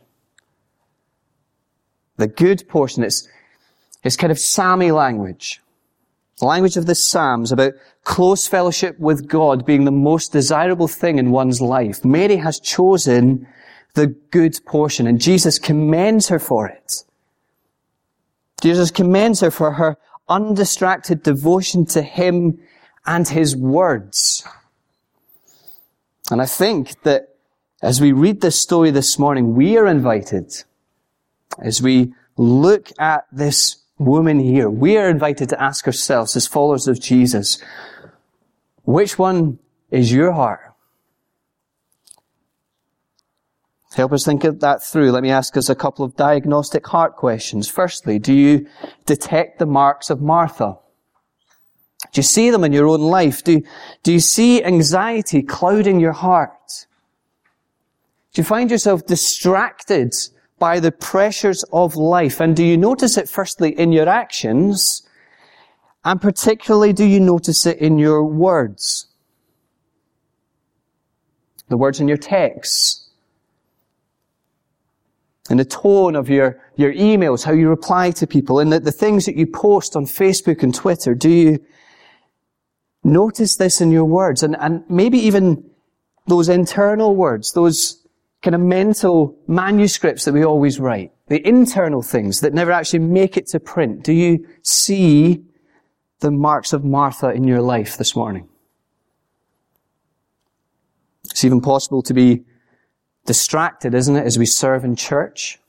The 2.16 2.26
good 2.26 2.68
portion. 2.68 3.04
It's, 3.04 3.28
it's 4.02 4.16
kind 4.16 4.30
of 4.30 4.38
Sammy 4.38 4.90
language. 4.90 5.60
The 6.38 6.46
language 6.46 6.76
of 6.76 6.86
the 6.86 6.94
Psalms 6.94 7.52
about 7.52 7.74
close 8.04 8.46
fellowship 8.46 8.98
with 8.98 9.28
God 9.28 9.66
being 9.66 9.84
the 9.84 9.90
most 9.90 10.32
desirable 10.32 10.88
thing 10.88 11.18
in 11.18 11.30
one's 11.30 11.60
life. 11.60 12.04
Mary 12.04 12.36
has 12.36 12.60
chosen 12.60 13.46
the 13.94 14.06
good 14.06 14.56
portion 14.64 15.06
and 15.06 15.20
Jesus 15.20 15.58
commends 15.58 16.28
her 16.28 16.38
for 16.38 16.68
it. 16.68 17.04
Jesus 18.60 18.90
commends 18.90 19.40
her 19.40 19.50
for 19.50 19.72
her 19.72 19.96
undistracted 20.28 21.22
devotion 21.22 21.86
to 21.86 22.02
Him 22.02 22.58
and 23.06 23.28
His 23.28 23.56
words. 23.56 24.46
And 26.30 26.42
I 26.42 26.46
think 26.46 27.02
that 27.02 27.36
as 27.82 28.00
we 28.00 28.12
read 28.12 28.40
this 28.40 28.58
story 28.58 28.90
this 28.90 29.18
morning, 29.18 29.54
we 29.54 29.78
are 29.78 29.86
invited, 29.86 30.52
as 31.58 31.80
we 31.80 32.12
look 32.36 32.90
at 32.98 33.26
this 33.32 33.76
woman 33.98 34.38
here, 34.38 34.68
we 34.68 34.96
are 34.96 35.08
invited 35.08 35.48
to 35.50 35.62
ask 35.62 35.86
ourselves 35.86 36.36
as 36.36 36.46
followers 36.46 36.88
of 36.88 37.00
Jesus, 37.00 37.62
which 38.84 39.18
one 39.18 39.58
is 39.90 40.12
your 40.12 40.32
heart? 40.32 40.67
Help 44.02 44.12
us 44.12 44.24
think 44.24 44.44
of 44.44 44.60
that 44.60 44.82
through, 44.82 45.12
let 45.12 45.22
me 45.22 45.30
ask 45.30 45.56
us 45.56 45.68
a 45.68 45.74
couple 45.74 46.04
of 46.04 46.16
diagnostic 46.16 46.86
heart 46.86 47.16
questions. 47.16 47.68
Firstly, 47.68 48.18
do 48.18 48.32
you 48.32 48.66
detect 49.06 49.58
the 49.58 49.66
marks 49.66 50.10
of 50.10 50.20
Martha? 50.20 50.78
Do 52.12 52.18
you 52.18 52.22
see 52.22 52.50
them 52.50 52.64
in 52.64 52.72
your 52.72 52.86
own 52.86 53.00
life? 53.00 53.42
Do, 53.44 53.60
do 54.02 54.12
you 54.12 54.20
see 54.20 54.62
anxiety 54.62 55.42
clouding 55.42 56.00
your 56.00 56.12
heart? 56.12 56.86
Do 58.32 58.40
you 58.40 58.44
find 58.44 58.70
yourself 58.70 59.04
distracted 59.06 60.14
by 60.58 60.80
the 60.80 60.92
pressures 60.92 61.64
of 61.72 61.96
life? 61.96 62.40
And 62.40 62.54
do 62.54 62.64
you 62.64 62.76
notice 62.76 63.16
it 63.16 63.28
firstly 63.28 63.78
in 63.78 63.92
your 63.92 64.08
actions? 64.08 65.02
And 66.04 66.20
particularly, 66.20 66.92
do 66.92 67.04
you 67.04 67.20
notice 67.20 67.66
it 67.66 67.78
in 67.78 67.98
your 67.98 68.24
words? 68.24 69.08
The 71.68 71.76
words 71.76 72.00
in 72.00 72.08
your 72.08 72.16
texts. 72.16 73.07
In 75.50 75.56
the 75.56 75.64
tone 75.64 76.14
of 76.14 76.28
your, 76.28 76.60
your 76.76 76.92
emails, 76.92 77.44
how 77.44 77.52
you 77.52 77.68
reply 77.68 78.10
to 78.12 78.26
people, 78.26 78.58
and 78.60 78.72
the, 78.72 78.80
the 78.80 78.92
things 78.92 79.24
that 79.26 79.36
you 79.36 79.46
post 79.46 79.96
on 79.96 80.04
Facebook 80.04 80.62
and 80.62 80.74
Twitter. 80.74 81.14
Do 81.14 81.30
you 81.30 81.64
notice 83.02 83.56
this 83.56 83.80
in 83.80 83.90
your 83.90 84.04
words? 84.04 84.42
And, 84.42 84.56
and 84.60 84.84
maybe 84.90 85.18
even 85.18 85.70
those 86.26 86.48
internal 86.50 87.16
words, 87.16 87.52
those 87.52 88.06
kind 88.42 88.54
of 88.54 88.60
mental 88.60 89.36
manuscripts 89.46 90.24
that 90.26 90.34
we 90.34 90.44
always 90.44 90.78
write, 90.78 91.12
the 91.28 91.46
internal 91.46 92.02
things 92.02 92.40
that 92.40 92.52
never 92.52 92.70
actually 92.70 93.00
make 93.00 93.36
it 93.36 93.46
to 93.48 93.58
print. 93.58 94.04
Do 94.04 94.12
you 94.12 94.46
see 94.62 95.44
the 96.20 96.30
marks 96.30 96.72
of 96.72 96.84
Martha 96.84 97.30
in 97.30 97.44
your 97.44 97.62
life 97.62 97.96
this 97.96 98.14
morning? 98.14 98.48
It's 101.24 101.44
even 101.44 101.60
possible 101.60 102.02
to 102.02 102.14
be 102.14 102.44
distracted, 103.28 103.94
isn't 103.94 104.16
it, 104.16 104.24
as 104.24 104.38
we 104.38 104.46
serve 104.46 104.84
in 104.84 104.96
church? 104.96 105.60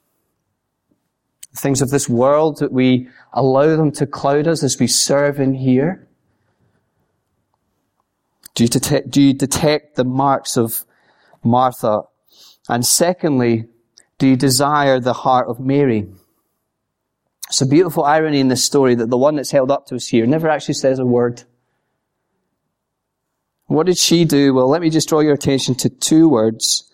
Things 1.54 1.82
of 1.82 1.90
this 1.90 2.08
world 2.08 2.60
that 2.60 2.72
we 2.72 3.10
allow 3.34 3.76
them 3.76 3.92
to 3.92 4.08
cloud 4.08 4.48
us 4.48 4.64
as 4.64 4.80
we 4.80 4.88
serve 4.88 5.42
in 5.42 5.54
here. 5.54 6.08
Do 8.56 8.64
you 8.64 8.70
detect, 8.70 9.10
do 9.10 9.22
you 9.22 9.34
detect 9.34 9.96
the 9.96 10.06
marks 10.06 10.56
of 10.56 10.86
Martha 11.44 12.04
and 12.70 12.86
secondly, 12.86 13.68
do 14.20 14.28
you 14.28 14.38
desire 14.38 15.02
the 15.02 15.14
heart 15.14 15.50
of 15.50 15.60
Mary? 15.60 16.08
It's 17.50 17.62
a 17.62 17.66
beautiful 17.66 18.06
irony 18.06 18.40
in 18.40 18.48
this 18.48 18.64
story 18.64 18.96
that 18.96 19.10
the 19.10 19.18
one 19.18 19.36
that's 19.36 19.52
held 19.52 19.72
up 19.72 19.88
to 19.88 19.96
us 19.96 20.08
here 20.08 20.26
never 20.26 20.48
actually 20.48 20.76
says 20.76 21.00
a 21.00 21.06
word. 21.06 21.44
What 23.66 23.88
did 23.88 23.98
she 23.98 24.24
do? 24.24 24.54
Well, 24.54 24.70
let 24.70 24.82
me 24.82 24.90
just 24.90 25.10
draw 25.10 25.20
your 25.20 25.34
attention 25.34 25.76
to 25.76 25.90
two 25.90 26.30
words. 26.30 26.90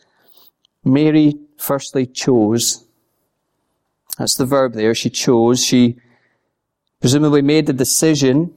Mary 0.86 1.34
firstly 1.58 2.06
chose. 2.06 2.86
That's 4.18 4.36
the 4.36 4.46
verb 4.46 4.74
there. 4.74 4.96
She 4.96 5.10
chose. 5.10 5.66
She 5.66 5.98
presumably 7.02 7.42
made 7.42 7.66
the 7.66 7.74
decision 7.74 8.54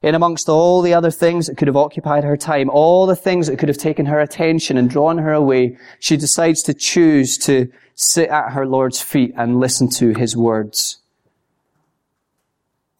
in 0.00 0.14
amongst 0.14 0.48
all 0.48 0.80
the 0.80 0.94
other 0.94 1.10
things 1.10 1.46
that 1.46 1.56
could 1.56 1.66
have 1.66 1.76
occupied 1.76 2.22
her 2.22 2.36
time, 2.36 2.70
all 2.70 3.06
the 3.06 3.16
things 3.16 3.48
that 3.48 3.58
could 3.58 3.68
have 3.68 3.78
taken 3.78 4.06
her 4.06 4.20
attention 4.20 4.76
and 4.76 4.88
drawn 4.88 5.18
her 5.18 5.32
away, 5.32 5.76
she 5.98 6.16
decides 6.16 6.62
to 6.62 6.74
choose 6.74 7.36
to 7.38 7.70
sit 7.94 8.28
at 8.28 8.52
her 8.52 8.64
Lord's 8.64 9.00
feet 9.00 9.34
and 9.36 9.58
listen 9.58 9.90
to 9.90 10.14
his 10.16 10.36
words. 10.36 10.98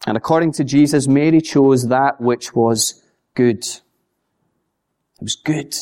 And 0.05 0.17
according 0.17 0.51
to 0.53 0.63
Jesus, 0.63 1.07
Mary 1.07 1.39
chose 1.39 1.87
that 1.87 2.19
which 2.19 2.53
was 2.53 3.01
good. 3.33 3.63
It 3.63 5.21
was 5.21 5.35
good. 5.35 5.75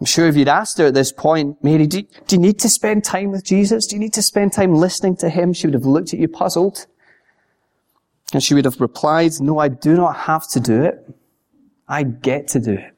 I'm 0.00 0.06
sure 0.06 0.26
if 0.26 0.36
you'd 0.36 0.48
asked 0.48 0.78
her 0.78 0.86
at 0.86 0.94
this 0.94 1.12
point, 1.12 1.62
Mary, 1.62 1.86
do, 1.86 2.02
do 2.26 2.36
you 2.36 2.40
need 2.40 2.58
to 2.60 2.70
spend 2.70 3.04
time 3.04 3.30
with 3.30 3.44
Jesus? 3.44 3.86
Do 3.86 3.96
you 3.96 4.00
need 4.00 4.14
to 4.14 4.22
spend 4.22 4.54
time 4.54 4.74
listening 4.74 5.16
to 5.16 5.28
him? 5.28 5.52
She 5.52 5.66
would 5.66 5.74
have 5.74 5.84
looked 5.84 6.14
at 6.14 6.20
you 6.20 6.26
puzzled. 6.26 6.86
And 8.32 8.42
she 8.42 8.54
would 8.54 8.64
have 8.64 8.80
replied, 8.80 9.32
no, 9.40 9.58
I 9.58 9.68
do 9.68 9.94
not 9.94 10.16
have 10.16 10.48
to 10.52 10.60
do 10.60 10.82
it. 10.84 11.06
I 11.86 12.04
get 12.04 12.48
to 12.48 12.60
do 12.60 12.72
it. 12.72 12.96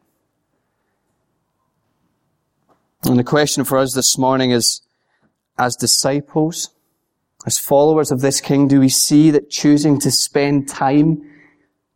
And 3.04 3.18
the 3.18 3.25
question 3.25 3.64
for 3.64 3.78
us 3.78 3.94
this 3.94 4.16
morning 4.16 4.52
is, 4.52 4.82
as 5.59 5.75
disciples, 5.75 6.71
as 7.47 7.59
followers 7.59 8.12
of 8.12 8.21
this 8.21 8.40
King, 8.40 8.68
do 8.68 8.78
we 8.78 8.88
see 8.88 9.32
that 9.32 9.50
choosing 9.50 9.99
to 10.00 10.11
spend 10.12 10.68
time, 10.68 11.21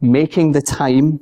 making 0.01 0.51
the 0.51 0.63
time 0.63 1.21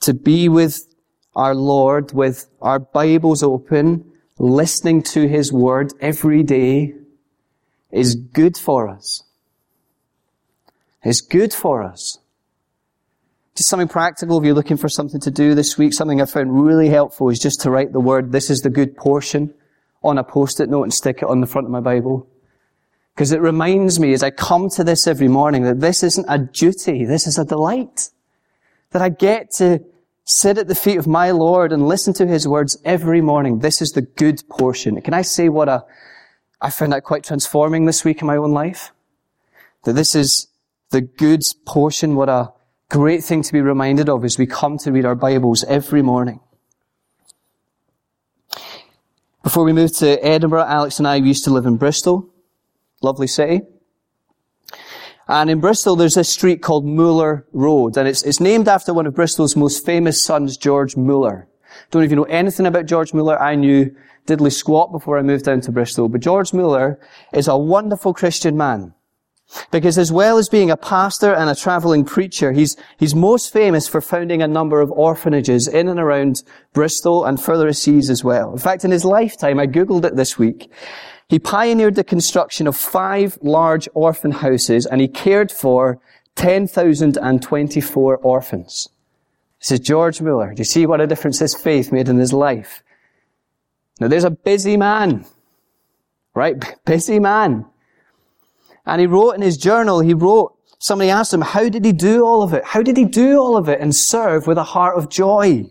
to 0.00 0.12
be 0.12 0.48
with 0.48 0.92
our 1.36 1.54
Lord, 1.54 2.12
with 2.12 2.48
our 2.62 2.78
Bibles 2.78 3.42
open, 3.42 4.10
listening 4.38 5.02
to 5.02 5.28
His 5.28 5.52
Word 5.52 5.92
every 6.00 6.42
day, 6.42 6.94
is 7.92 8.14
good 8.14 8.56
for 8.56 8.88
us? 8.88 9.22
It's 11.04 11.20
good 11.20 11.52
for 11.52 11.82
us. 11.82 12.18
Just 13.54 13.68
something 13.68 13.86
practical 13.86 14.38
if 14.38 14.44
you're 14.44 14.54
looking 14.54 14.78
for 14.78 14.88
something 14.88 15.20
to 15.20 15.30
do 15.30 15.54
this 15.54 15.76
week. 15.76 15.92
Something 15.92 16.20
I 16.20 16.24
found 16.24 16.64
really 16.64 16.88
helpful 16.88 17.28
is 17.28 17.38
just 17.38 17.60
to 17.60 17.70
write 17.70 17.92
the 17.92 18.00
word, 18.00 18.32
this 18.32 18.50
is 18.50 18.62
the 18.62 18.70
good 18.70 18.96
portion 18.96 19.54
on 20.02 20.18
a 20.18 20.24
post-it 20.24 20.70
note 20.70 20.84
and 20.84 20.94
stick 20.94 21.18
it 21.18 21.28
on 21.28 21.40
the 21.40 21.46
front 21.46 21.66
of 21.66 21.70
my 21.70 21.80
Bible. 21.80 22.26
Because 23.14 23.32
it 23.32 23.40
reminds 23.40 24.00
me 24.00 24.14
as 24.14 24.22
I 24.22 24.30
come 24.30 24.70
to 24.70 24.84
this 24.84 25.06
every 25.06 25.28
morning 25.28 25.64
that 25.64 25.80
this 25.80 26.02
isn't 26.02 26.26
a 26.28 26.38
duty, 26.38 27.04
this 27.04 27.26
is 27.26 27.38
a 27.38 27.44
delight. 27.44 28.08
That 28.90 29.02
I 29.02 29.10
get 29.10 29.50
to 29.56 29.84
sit 30.26 30.58
at 30.58 30.66
the 30.66 30.74
feet 30.74 30.98
of 30.98 31.06
my 31.06 31.30
Lord 31.30 31.72
and 31.72 31.88
listen 31.88 32.12
to 32.14 32.26
His 32.26 32.46
words 32.46 32.76
every 32.84 33.20
morning. 33.20 33.60
This 33.60 33.80
is 33.80 33.92
the 33.92 34.02
good 34.02 34.42
portion. 34.50 35.00
Can 35.00 35.14
I 35.14 35.22
say 35.22 35.48
what 35.48 35.68
a, 35.68 35.84
I 36.60 36.70
found 36.70 36.92
that 36.92 37.04
quite 37.04 37.24
transforming 37.24 37.86
this 37.86 38.04
week 38.04 38.20
in 38.20 38.26
my 38.26 38.36
own 38.36 38.52
life? 38.52 38.90
That 39.84 39.94
this 39.94 40.14
is 40.14 40.48
the 40.90 41.00
good 41.00 41.42
portion, 41.64 42.16
what 42.16 42.28
a 42.28 42.52
great 42.90 43.22
thing 43.22 43.42
to 43.42 43.52
be 43.52 43.60
reminded 43.60 44.08
of 44.08 44.24
as 44.24 44.36
we 44.36 44.46
come 44.46 44.78
to 44.78 44.92
read 44.92 45.04
our 45.04 45.14
Bibles 45.14 45.62
every 45.64 46.02
morning. 46.02 46.40
Before 49.44 49.62
we 49.62 49.72
moved 49.72 49.94
to 50.00 50.24
Edinburgh, 50.24 50.64
Alex 50.64 50.98
and 50.98 51.06
I 51.06 51.16
used 51.16 51.44
to 51.44 51.50
live 51.50 51.66
in 51.66 51.76
Bristol. 51.76 52.28
Lovely 53.00 53.28
city. 53.28 53.62
And 55.28 55.50
in 55.50 55.60
Bristol, 55.60 55.96
there's 55.96 56.16
a 56.16 56.24
street 56.24 56.62
called 56.62 56.86
Muller 56.86 57.46
Road, 57.52 57.96
and 57.96 58.06
it's, 58.06 58.22
it's 58.22 58.40
named 58.40 58.68
after 58.68 58.94
one 58.94 59.06
of 59.06 59.14
Bristol's 59.14 59.56
most 59.56 59.84
famous 59.84 60.22
sons, 60.22 60.56
George 60.56 60.96
Muller. 60.96 61.48
Don't 61.90 62.04
even 62.04 62.16
know 62.16 62.24
anything 62.24 62.66
about 62.66 62.86
George 62.86 63.12
Muller. 63.12 63.40
I 63.40 63.56
knew 63.56 63.94
diddly 64.26 64.52
squat 64.52 64.92
before 64.92 65.18
I 65.18 65.22
moved 65.22 65.44
down 65.44 65.60
to 65.62 65.72
Bristol, 65.72 66.08
but 66.08 66.20
George 66.20 66.52
Muller 66.52 67.00
is 67.32 67.48
a 67.48 67.58
wonderful 67.58 68.14
Christian 68.14 68.56
man. 68.56 68.94
Because 69.70 69.96
as 69.96 70.10
well 70.10 70.38
as 70.38 70.48
being 70.48 70.72
a 70.72 70.76
pastor 70.76 71.32
and 71.32 71.48
a 71.48 71.54
traveling 71.54 72.04
preacher, 72.04 72.50
he's, 72.52 72.76
he's 72.98 73.14
most 73.14 73.52
famous 73.52 73.86
for 73.86 74.00
founding 74.00 74.42
a 74.42 74.48
number 74.48 74.80
of 74.80 74.90
orphanages 74.90 75.68
in 75.68 75.88
and 75.88 76.00
around 76.00 76.42
Bristol 76.72 77.24
and 77.24 77.40
further 77.40 77.72
seas 77.72 78.10
as 78.10 78.24
well. 78.24 78.52
In 78.52 78.58
fact, 78.58 78.84
in 78.84 78.90
his 78.90 79.04
lifetime, 79.04 79.60
I 79.60 79.68
googled 79.68 80.04
it 80.04 80.16
this 80.16 80.36
week, 80.36 80.72
he 81.28 81.38
pioneered 81.38 81.96
the 81.96 82.04
construction 82.04 82.66
of 82.66 82.76
five 82.76 83.38
large 83.42 83.88
orphan 83.94 84.30
houses 84.30 84.86
and 84.86 85.00
he 85.00 85.08
cared 85.08 85.50
for 85.50 85.98
10,024 86.36 88.16
orphans. 88.18 88.88
This 89.58 89.72
is 89.72 89.80
George 89.80 90.20
Muller. 90.20 90.54
Do 90.54 90.60
you 90.60 90.64
see 90.64 90.86
what 90.86 91.00
a 91.00 91.06
difference 91.06 91.38
his 91.38 91.54
faith 91.54 91.90
made 91.90 92.08
in 92.08 92.18
his 92.18 92.32
life? 92.32 92.82
Now 93.98 94.08
there's 94.08 94.24
a 94.24 94.30
busy 94.30 94.76
man, 94.76 95.24
right? 96.34 96.62
Busy 96.84 97.18
man. 97.18 97.66
And 98.84 99.00
he 99.00 99.06
wrote 99.06 99.32
in 99.32 99.42
his 99.42 99.56
journal, 99.56 100.00
he 100.00 100.14
wrote, 100.14 100.56
somebody 100.78 101.10
asked 101.10 101.34
him, 101.34 101.40
how 101.40 101.68
did 101.68 101.84
he 101.84 101.92
do 101.92 102.24
all 102.24 102.42
of 102.42 102.52
it? 102.52 102.62
How 102.64 102.82
did 102.82 102.96
he 102.96 103.04
do 103.04 103.38
all 103.38 103.56
of 103.56 103.68
it 103.68 103.80
and 103.80 103.92
serve 103.94 104.46
with 104.46 104.58
a 104.58 104.62
heart 104.62 104.96
of 104.96 105.08
joy? 105.08 105.64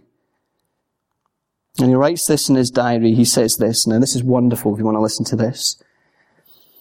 And 1.80 1.90
he 1.90 1.96
writes 1.96 2.26
this 2.26 2.50
in 2.50 2.56
his 2.56 2.72
diary. 2.72 3.14
He 3.14 3.26
says 3.26 3.58
this. 3.58 3.86
Now, 3.86 4.00
this 4.00 4.16
is 4.16 4.24
wonderful 4.24 4.74
if 4.74 4.80
you 4.80 4.86
want 4.86 4.96
to 4.96 5.02
listen 5.02 5.26
to 5.26 5.36
this. 5.36 5.82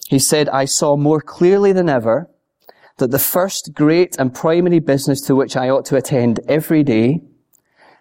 He 0.08 0.18
said, 0.18 0.48
I 0.48 0.66
saw 0.66 0.96
more 0.96 1.20
clearly 1.20 1.72
than 1.72 1.88
ever 1.88 2.28
that 2.98 3.10
the 3.10 3.18
first 3.18 3.74
great 3.74 4.16
and 4.18 4.32
primary 4.34 4.78
business 4.78 5.20
to 5.22 5.34
which 5.34 5.56
I 5.56 5.68
ought 5.68 5.84
to 5.86 5.96
attend 5.96 6.40
every 6.46 6.84
day 6.84 7.20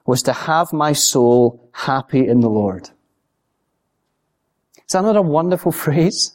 was 0.05 0.21
to 0.23 0.33
have 0.33 0.73
my 0.73 0.93
soul 0.93 1.69
happy 1.71 2.27
in 2.27 2.41
the 2.41 2.49
Lord. 2.49 2.89
Is 4.85 4.91
that 4.91 5.01
not 5.01 5.15
a 5.15 5.21
wonderful 5.21 5.71
phrase? 5.85 6.33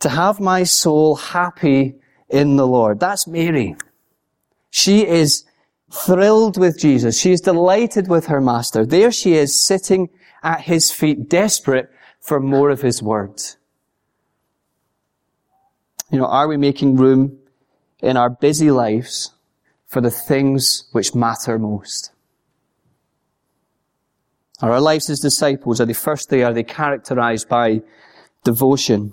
To 0.00 0.08
have 0.08 0.40
my 0.40 0.64
soul 0.64 1.14
happy 1.14 1.94
in 2.28 2.56
the 2.56 2.66
Lord. 2.66 2.98
That's 2.98 3.28
Mary. 3.28 3.76
She 4.70 5.06
is 5.06 5.44
thrilled 5.92 6.56
with 6.56 6.78
Jesus. 6.78 7.20
She 7.20 7.32
is 7.32 7.40
delighted 7.40 8.08
with 8.08 8.26
her 8.26 8.40
master. 8.40 8.86
There 8.86 9.12
she 9.12 9.34
is 9.34 9.64
sitting 9.66 10.08
at 10.42 10.62
his 10.62 10.90
feet, 10.90 11.28
desperate 11.28 11.90
for 12.20 12.40
more 12.40 12.70
of 12.70 12.80
his 12.80 13.02
words. 13.02 13.58
You 16.10 16.18
know, 16.18 16.26
are 16.26 16.48
we 16.48 16.56
making 16.56 16.96
room 16.96 17.38
in 18.00 18.16
our 18.16 18.30
busy 18.30 18.70
lives 18.70 19.32
for 19.86 20.00
the 20.00 20.10
things 20.10 20.84
which 20.92 21.14
matter 21.14 21.58
most? 21.58 22.10
Are 24.60 24.72
our 24.72 24.80
lives 24.80 25.10
as 25.10 25.20
disciples, 25.20 25.80
are 25.80 25.86
they 25.86 25.92
firstly, 25.92 26.42
are 26.42 26.52
they 26.52 26.62
characterized 26.62 27.48
by 27.48 27.82
devotion? 28.44 29.12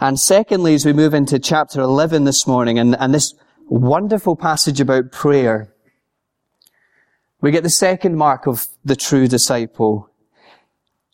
And 0.00 0.18
secondly, 0.18 0.74
as 0.74 0.86
we 0.86 0.92
move 0.92 1.14
into 1.14 1.38
chapter 1.38 1.80
11 1.80 2.24
this 2.24 2.46
morning, 2.46 2.78
and, 2.78 2.96
and 2.98 3.12
this 3.12 3.34
wonderful 3.68 4.36
passage 4.36 4.80
about 4.80 5.12
prayer, 5.12 5.72
we 7.40 7.50
get 7.50 7.62
the 7.62 7.70
second 7.70 8.16
mark 8.16 8.46
of 8.46 8.66
the 8.84 8.96
true 8.96 9.28
disciple. 9.28 10.10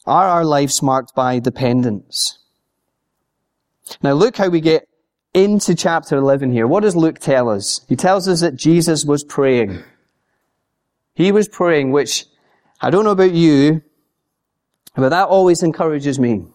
Are 0.07 0.29
our 0.29 0.45
lives 0.45 0.83
marked 0.83 1.15
by 1.15 1.39
dependence? 1.39 2.39
Now 4.03 4.13
look 4.13 4.37
how 4.37 4.49
we 4.49 4.61
get 4.61 4.89
into 5.35 5.75
chapter 5.75 6.17
11 6.17 6.53
here. 6.53 6.67
What 6.67 6.83
does 6.83 6.97
Luke 6.97 7.19
tell 7.19 7.49
us? 7.49 7.85
He 7.89 7.97
tells 7.97 8.29
us 8.29 8.41
that 8.41 8.57
Jesus 8.57 9.05
was 9.05 9.25
praying. 9.25 9.83
He 11.15 11.33
was 11.33 11.49
praying, 11.49 11.93
which 11.93 12.27
I 12.81 12.91
don't 12.91 13.05
know 13.05 13.11
about 13.11 13.33
you, 13.33 13.83
but 14.95 15.11
that 15.11 15.29
always 15.29 15.63
encourages 15.63 16.19
me. 16.19 16.47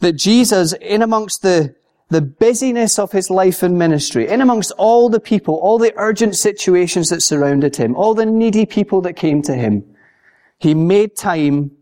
That 0.00 0.12
Jesus, 0.12 0.72
in 0.74 1.02
amongst 1.02 1.42
the, 1.42 1.74
the 2.14 2.20
busyness 2.20 2.96
of 2.96 3.10
his 3.10 3.28
life 3.28 3.64
and 3.64 3.76
ministry, 3.76 4.28
in 4.28 4.40
amongst 4.40 4.70
all 4.78 5.08
the 5.08 5.18
people, 5.18 5.56
all 5.56 5.78
the 5.78 5.92
urgent 5.96 6.36
situations 6.36 7.08
that 7.10 7.20
surrounded 7.20 7.74
him, 7.74 7.96
all 7.96 8.14
the 8.14 8.24
needy 8.24 8.64
people 8.64 9.00
that 9.00 9.14
came 9.14 9.42
to 9.42 9.52
him, 9.52 9.84
he 10.60 10.74
made 10.74 11.16
time 11.16 11.72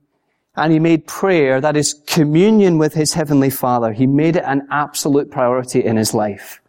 and 0.57 0.73
he 0.73 0.79
made 0.79 1.07
prayer, 1.07 1.61
that 1.61 1.77
is 1.77 2.01
communion 2.07 2.79
with 2.79 2.95
his 2.95 3.13
heavenly 3.13 3.51
father, 3.51 3.93
he 3.93 4.07
made 4.07 4.37
it 4.37 4.45
an 4.47 4.67
absolute 4.71 5.31
priority 5.31 5.85
in 5.85 5.97
his 5.97 6.15
life. 6.15 6.63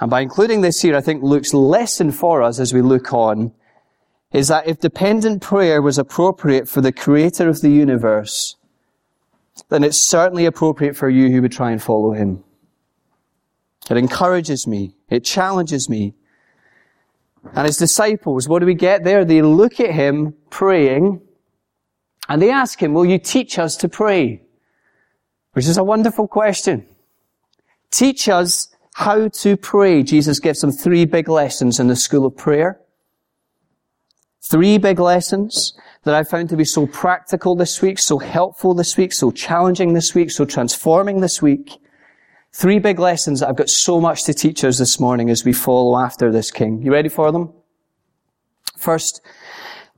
And 0.00 0.10
by 0.10 0.20
including 0.20 0.62
this 0.62 0.80
here, 0.80 0.96
I 0.96 1.02
think 1.02 1.22
Luke's 1.22 1.52
lesson 1.52 2.10
for 2.10 2.42
us 2.42 2.58
as 2.58 2.72
we 2.72 2.80
look 2.80 3.12
on 3.12 3.52
is 4.32 4.48
that 4.48 4.66
if 4.66 4.80
dependent 4.80 5.42
prayer 5.42 5.82
was 5.82 5.98
appropriate 5.98 6.70
for 6.70 6.80
the 6.80 6.92
creator 6.92 7.50
of 7.50 7.60
the 7.60 7.70
universe, 7.70 8.56
then 9.70 9.84
it's 9.84 9.98
certainly 9.98 10.46
appropriate 10.46 10.96
for 10.96 11.08
you 11.08 11.30
who 11.30 11.42
would 11.42 11.52
try 11.52 11.70
and 11.70 11.82
follow 11.82 12.12
him. 12.12 12.44
It 13.88 13.96
encourages 13.96 14.66
me. 14.66 14.94
It 15.08 15.24
challenges 15.24 15.88
me. 15.88 16.14
And 17.54 17.66
his 17.66 17.78
disciples, 17.78 18.48
what 18.48 18.58
do 18.58 18.66
we 18.66 18.74
get 18.74 19.04
there? 19.04 19.24
They 19.24 19.42
look 19.42 19.80
at 19.80 19.92
him 19.92 20.34
praying 20.50 21.22
and 22.28 22.42
they 22.42 22.50
ask 22.50 22.80
him, 22.80 22.92
will 22.92 23.06
you 23.06 23.18
teach 23.18 23.58
us 23.58 23.76
to 23.78 23.88
pray? 23.88 24.42
Which 25.52 25.66
is 25.66 25.78
a 25.78 25.84
wonderful 25.84 26.28
question. 26.28 26.86
Teach 27.90 28.28
us 28.28 28.68
how 28.94 29.28
to 29.28 29.56
pray. 29.56 30.02
Jesus 30.02 30.38
gives 30.38 30.60
them 30.60 30.70
three 30.70 31.04
big 31.04 31.28
lessons 31.28 31.80
in 31.80 31.88
the 31.88 31.96
school 31.96 32.26
of 32.26 32.36
prayer. 32.36 32.80
Three 34.42 34.78
big 34.78 35.00
lessons 35.00 35.72
that 36.04 36.14
I 36.14 36.24
found 36.24 36.48
to 36.48 36.56
be 36.56 36.64
so 36.64 36.86
practical 36.86 37.54
this 37.54 37.82
week, 37.82 37.98
so 37.98 38.18
helpful 38.18 38.74
this 38.74 38.96
week, 38.96 39.12
so 39.12 39.30
challenging 39.30 39.92
this 39.92 40.14
week, 40.14 40.30
so 40.30 40.44
transforming 40.44 41.20
this 41.20 41.42
week. 41.42 41.78
Three 42.52 42.78
big 42.78 42.98
lessons 42.98 43.40
that 43.40 43.48
I've 43.48 43.56
got 43.56 43.68
so 43.68 44.00
much 44.00 44.24
to 44.24 44.34
teach 44.34 44.64
us 44.64 44.78
this 44.78 44.98
morning 44.98 45.30
as 45.30 45.44
we 45.44 45.52
follow 45.52 45.98
after 45.98 46.32
this 46.32 46.50
King. 46.50 46.82
You 46.82 46.92
ready 46.92 47.08
for 47.08 47.30
them? 47.30 47.52
First, 48.76 49.20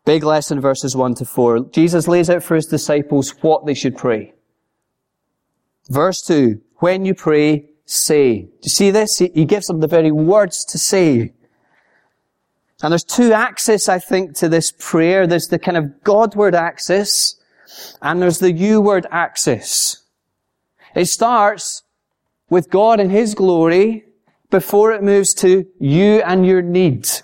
Big 0.04 0.24
lesson 0.24 0.60
verses 0.60 0.96
1 0.96 1.14
to 1.16 1.24
4. 1.24 1.66
Jesus 1.70 2.08
lays 2.08 2.28
out 2.28 2.42
for 2.42 2.56
his 2.56 2.66
disciples 2.66 3.34
what 3.40 3.66
they 3.66 3.74
should 3.74 3.96
pray. 3.96 4.32
Verse 5.88 6.22
2. 6.22 6.60
When 6.76 7.04
you 7.04 7.14
pray, 7.14 7.66
say. 7.84 8.42
Do 8.42 8.58
you 8.64 8.70
see 8.70 8.90
this? 8.90 9.18
He 9.18 9.44
gives 9.44 9.66
them 9.66 9.80
the 9.80 9.86
very 9.86 10.10
words 10.10 10.64
to 10.66 10.78
say. 10.78 11.34
And 12.82 12.92
there's 12.92 13.04
two 13.04 13.32
axes, 13.32 13.88
I 13.88 13.98
think, 13.98 14.36
to 14.36 14.48
this 14.48 14.72
prayer. 14.72 15.26
There's 15.26 15.48
the 15.48 15.58
kind 15.58 15.76
of 15.76 16.02
Godward 16.02 16.54
axis, 16.54 17.36
and 18.02 18.20
there's 18.20 18.38
the 18.38 18.52
you-word 18.52 19.06
axis. 19.10 20.02
It 20.94 21.06
starts 21.06 21.82
with 22.50 22.70
God 22.70 23.00
and 23.00 23.10
His 23.10 23.34
glory 23.34 24.04
before 24.50 24.92
it 24.92 25.02
moves 25.02 25.32
to 25.34 25.66
you 25.78 26.22
and 26.22 26.44
your 26.44 26.60
needs 26.60 27.22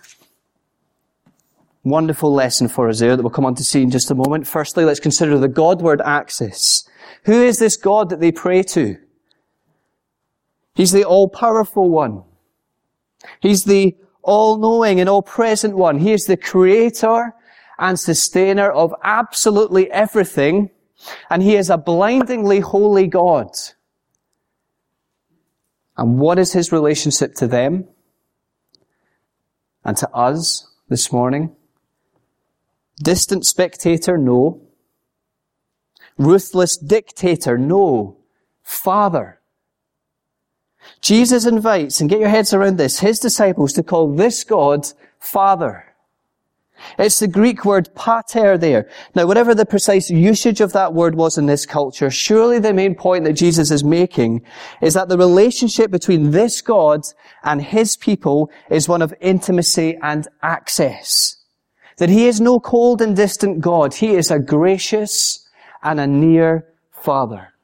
wonderful 1.89 2.33
lesson 2.33 2.69
for 2.69 2.89
us 2.89 3.01
there 3.01 3.17
that 3.17 3.23
we'll 3.23 3.31
come 3.31 3.47
on 3.47 3.55
to 3.57 3.65
see 3.65 3.83
in 3.83 3.91
just 3.91 4.11
a 4.11 4.15
moment. 4.15 4.47
Firstly, 4.47 4.85
let's 4.85 5.01
consider 5.01 5.39
the 5.39 5.49
Godward 5.49 6.01
axis. 6.05 6.89
Who 7.25 7.43
is 7.43 7.59
this 7.59 7.77
God 7.77 8.11
that 8.11 8.21
they 8.21 8.33
pray 8.33 8.63
to? 8.65 8.99
He's 10.75 10.93
the 10.93 11.05
all-powerful 11.05 11.89
one. 11.89 12.23
He's 13.41 13.65
the 13.65 13.97
all-knowing 14.23 15.01
and 15.01 15.09
all-present 15.09 15.77
one. 15.77 15.99
He 15.99 16.13
is 16.13 16.27
the 16.27 16.37
creator 16.37 17.35
and 17.79 17.99
sustainer 17.99 18.71
of 18.71 18.95
absolutely 19.05 19.91
everything. 19.91 20.71
And 21.31 21.43
he 21.43 21.57
is 21.57 21.71
a 21.71 21.79
blindingly 21.79 22.61
holy 22.61 23.07
God. 23.07 23.51
And 25.97 26.19
what 26.19 26.39
is 26.39 26.53
his 26.53 26.73
relationship 26.73 27.35
to 27.37 27.47
them 27.47 27.87
and 29.85 29.97
to 29.97 30.11
us 30.11 30.69
this 30.89 31.13
morning? 31.13 31.55
Distant 33.03 33.47
spectator? 33.47 34.19
No. 34.19 34.61
Ruthless 36.17 36.77
dictator? 36.77 37.57
No. 37.57 38.17
Father. 38.63 39.41
Jesus 41.01 41.47
invites, 41.47 42.01
and 42.01 42.11
get 42.11 42.21
your 42.21 42.29
heads 42.29 42.53
around 42.53 42.77
this, 42.77 43.01
his 43.01 43.19
disciples 43.19 43.73
to 43.75 43.83
call 43.83 44.15
this 44.15 44.45
God 44.45 44.87
Father. 45.19 45.85
It's 46.99 47.19
the 47.19 47.29
Greek 47.29 47.65
word 47.65 47.95
pater 47.95 48.57
there. 48.57 48.89
Now, 49.15 49.27
whatever 49.27 49.55
the 49.55 49.67
precise 49.67 50.11
usage 50.11 50.61
of 50.61 50.73
that 50.73 50.95
word 50.95 51.15
was 51.15 51.37
in 51.37 51.47
this 51.47 51.67
culture, 51.67 52.11
surely 52.11 52.59
the 52.59 52.73
main 52.73 52.95
point 52.95 53.25
that 53.25 53.33
Jesus 53.35 53.71
is 53.71 53.85
making 53.85 54.43
is 54.81 54.95
that 54.95 55.09
the 55.09 55.19
relationship 55.19 55.91
between 55.91 56.31
this 56.31 56.61
God 56.63 57.03
and 57.43 57.63
his 57.63 57.97
people 57.97 58.51
is 58.71 58.89
one 58.89 59.03
of 59.03 59.15
intimacy 59.21 59.99
and 60.03 60.29
access. 60.43 61.37
That 61.97 62.11
he 62.11 62.29
is 62.29 62.41
no 62.41 62.61
cold 62.61 63.03
and 63.03 63.17
distant 63.17 63.61
God. 63.61 63.95
He 63.95 64.15
is 64.15 64.31
a 64.31 64.39
gracious 64.39 65.49
and 65.83 65.99
a 65.99 66.07
near 66.07 66.67
Father. 66.93 67.55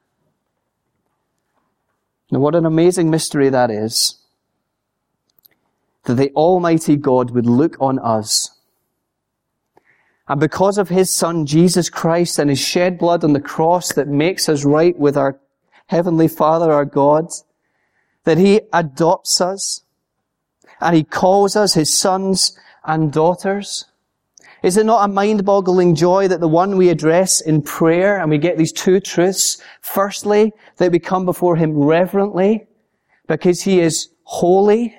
Now 2.34 2.40
what 2.40 2.56
an 2.56 2.66
amazing 2.66 3.10
mystery 3.10 3.48
that 3.48 3.70
is. 3.70 4.16
That 6.06 6.14
the 6.14 6.32
Almighty 6.32 6.96
God 6.96 7.30
would 7.30 7.46
look 7.46 7.76
on 7.80 8.00
us. 8.00 8.58
And 10.26 10.40
because 10.40 10.76
of 10.76 10.88
His 10.88 11.14
Son, 11.14 11.46
Jesus 11.46 11.88
Christ, 11.88 12.40
and 12.40 12.50
His 12.50 12.58
shed 12.58 12.98
blood 12.98 13.22
on 13.22 13.34
the 13.34 13.40
cross 13.40 13.92
that 13.92 14.08
makes 14.08 14.48
us 14.48 14.64
right 14.64 14.98
with 14.98 15.16
our 15.16 15.38
Heavenly 15.86 16.26
Father, 16.26 16.72
our 16.72 16.84
God, 16.84 17.28
that 18.24 18.38
He 18.38 18.62
adopts 18.72 19.40
us, 19.40 19.82
and 20.80 20.96
He 20.96 21.04
calls 21.04 21.54
us 21.54 21.74
His 21.74 21.96
sons 21.96 22.58
and 22.84 23.12
daughters, 23.12 23.84
is 24.64 24.78
it 24.78 24.86
not 24.86 25.04
a 25.04 25.12
mind-boggling 25.12 25.94
joy 25.94 26.26
that 26.26 26.40
the 26.40 26.48
one 26.48 26.78
we 26.78 26.88
address 26.88 27.42
in 27.42 27.60
prayer 27.60 28.18
and 28.18 28.30
we 28.30 28.38
get 28.38 28.56
these 28.56 28.72
two 28.72 28.98
truths? 28.98 29.60
Firstly, 29.82 30.54
that 30.78 30.90
we 30.90 30.98
come 30.98 31.26
before 31.26 31.56
Him 31.56 31.76
reverently 31.76 32.66
because 33.28 33.60
He 33.60 33.80
is 33.80 34.08
holy, 34.22 34.96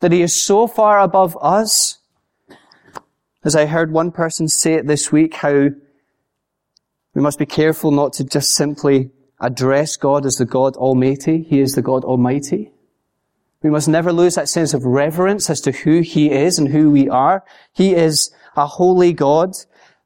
that 0.00 0.12
He 0.12 0.20
is 0.20 0.44
so 0.44 0.66
far 0.66 1.00
above 1.00 1.34
us. 1.40 1.96
As 3.42 3.56
I 3.56 3.64
heard 3.64 3.90
one 3.90 4.12
person 4.12 4.48
say 4.48 4.74
it 4.74 4.86
this 4.86 5.10
week, 5.10 5.36
how 5.36 5.70
we 7.14 7.22
must 7.22 7.38
be 7.38 7.46
careful 7.46 7.90
not 7.90 8.12
to 8.14 8.24
just 8.24 8.50
simply 8.50 9.10
address 9.40 9.96
God 9.96 10.26
as 10.26 10.36
the 10.36 10.44
God 10.44 10.76
Almighty. 10.76 11.42
He 11.42 11.60
is 11.60 11.72
the 11.72 11.80
God 11.80 12.04
Almighty. 12.04 12.72
We 13.62 13.70
must 13.70 13.88
never 13.88 14.12
lose 14.12 14.36
that 14.36 14.48
sense 14.48 14.72
of 14.72 14.84
reverence 14.84 15.50
as 15.50 15.60
to 15.62 15.72
who 15.72 16.00
He 16.00 16.30
is 16.30 16.58
and 16.58 16.68
who 16.68 16.90
we 16.90 17.08
are. 17.08 17.44
He 17.72 17.94
is 17.94 18.30
a 18.56 18.66
holy 18.66 19.12
God. 19.12 19.56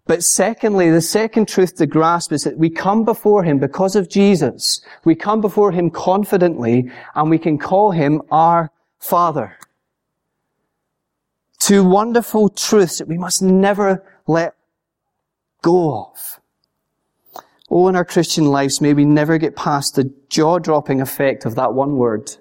But 0.07 0.25
secondly, 0.25 0.91
the 0.91 1.01
second 1.01 1.49
truth 1.49 1.77
to 1.77 1.87
grasp 1.87 2.33
is 2.33 2.45
that 2.45 2.59
we 2.59 2.71
come 2.71 3.05
before 3.05 3.45
Him 3.45 3.59
because 3.59 3.95
of 3.95 4.09
Jesus. 4.09 4.81
We 5.05 5.15
come 5.15 5.41
before 5.41 5.71
Him 5.71 5.91
confidently 5.91 6.91
and 7.15 7.31
we 7.31 7.39
can 7.39 7.59
call 7.59 7.91
Him 7.91 8.23
our 8.31 8.71
Father. 8.99 9.59
Two 11.59 11.85
wonderful 11.85 12.49
truths 12.49 12.99
that 12.99 13.07
we 13.07 13.19
must 13.19 13.43
never 13.43 14.05
let 14.27 14.55
go 15.63 15.95
of. 15.95 16.41
Oh, 17.71 17.89
in 17.89 17.97
our 17.97 18.05
Christian 18.05 18.47
lives, 18.47 18.81
may 18.81 18.93
we 18.93 19.05
never 19.05 19.39
get 19.39 19.57
past 19.57 19.95
the 19.95 20.13
jaw-dropping 20.29 21.01
effect 21.01 21.45
of 21.45 21.55
that 21.55 21.75
one 21.75 21.97
word. 21.97 22.37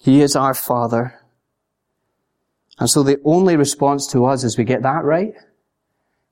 He 0.00 0.22
is 0.22 0.34
our 0.34 0.54
Father. 0.54 1.20
And 2.78 2.88
so 2.88 3.02
the 3.02 3.20
only 3.22 3.56
response 3.56 4.06
to 4.08 4.24
us 4.24 4.44
as 4.44 4.56
we 4.56 4.64
get 4.64 4.82
that 4.82 5.04
right 5.04 5.34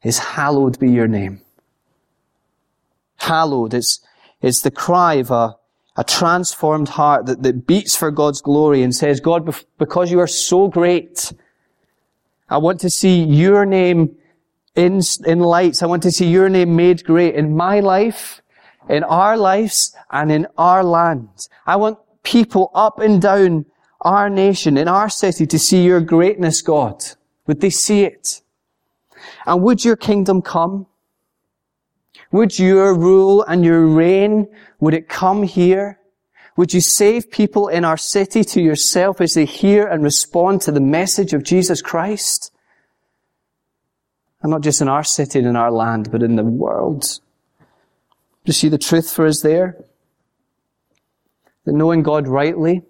is 0.03 0.19
hallowed 0.19 0.79
be 0.79 0.91
your 0.91 1.07
name. 1.07 1.43
Hallowed. 3.19 3.75
It's, 3.75 4.01
it's 4.41 4.63
the 4.63 4.71
cry 4.71 5.15
of 5.15 5.31
a, 5.31 5.57
a 5.97 6.05
transformed 6.05 6.89
heart 6.89 7.27
that, 7.27 7.43
that 7.43 7.67
beats 7.67 7.95
for 7.95 8.11
God's 8.11 8.41
glory 8.41 8.83
and 8.83 8.95
says, 8.95 9.21
God, 9.21 9.55
because 9.77 10.11
you 10.11 10.19
are 10.21 10.27
so 10.27 10.69
great, 10.69 11.31
I 12.49 12.57
want 12.57 12.81
to 12.81 12.89
see 12.89 13.23
your 13.23 13.67
name 13.67 14.17
in, 14.75 15.03
in 15.27 15.41
lights. 15.41 15.83
I 15.83 15.87
want 15.87 16.03
to 16.05 16.11
see 16.11 16.31
your 16.31 16.49
name 16.49 16.75
made 16.75 17.05
great 17.05 17.35
in 17.35 17.55
my 17.55 17.81
life, 17.81 18.41
in 18.89 19.05
our 19.05 19.37
lives, 19.37 19.95
and 20.11 20.33
in 20.33 20.47
our 20.57 20.83
land. 20.83 21.29
I 21.67 21.77
want 21.77 21.99
people 22.29 22.71
up 22.75 22.99
and 22.99 23.23
down 23.23 23.65
our 24.03 24.29
nation, 24.29 24.77
in 24.77 24.87
our 24.87 25.09
city 25.09 25.47
to 25.47 25.59
see 25.59 25.83
your 25.83 26.01
greatness, 26.01 26.61
God? 26.61 27.03
Would 27.47 27.63
they 27.63 27.71
see 27.71 28.03
it? 28.03 28.43
And 29.47 29.63
would 29.63 29.83
your 29.83 29.97
kingdom 29.97 30.43
come? 30.43 30.87
Would 32.31 32.59
your 32.59 32.95
rule 32.95 33.43
and 33.45 33.65
your 33.65 33.87
reign, 33.87 34.47
would 34.79 34.93
it 34.93 35.09
come 35.09 35.43
here? 35.43 35.99
Would 36.57 36.75
you 36.75 36.83
save 36.83 37.31
people 37.31 37.69
in 37.69 37.85
our 37.85 37.97
city 37.97 38.45
to 38.45 38.61
yourself 38.61 39.23
as 39.23 39.33
they 39.33 39.47
hear 39.47 39.87
and 39.87 40.05
respond 40.05 40.61
to 40.63 40.73
the 40.73 40.81
message 40.81 41.33
of 41.33 41.45
Jesus 41.45 41.81
Christ? 41.81 42.53
And 44.43 44.51
not 44.51 44.61
just 44.61 44.83
in 44.83 44.89
our 44.89 45.05
city 45.05 45.39
and 45.39 45.49
in 45.49 45.57
our 45.57 45.73
land, 45.73 46.13
but 46.13 46.23
in 46.23 46.37
the 46.37 46.45
world. 46.45 47.21
Do 47.61 48.51
you 48.51 48.53
see 48.53 48.69
the 48.69 48.77
truth 48.77 49.11
for 49.11 49.27
us 49.27 49.41
there? 49.41 49.83
That 51.69 51.75
knowing 51.75 52.03
God 52.03 52.27
rightly, 52.27 52.81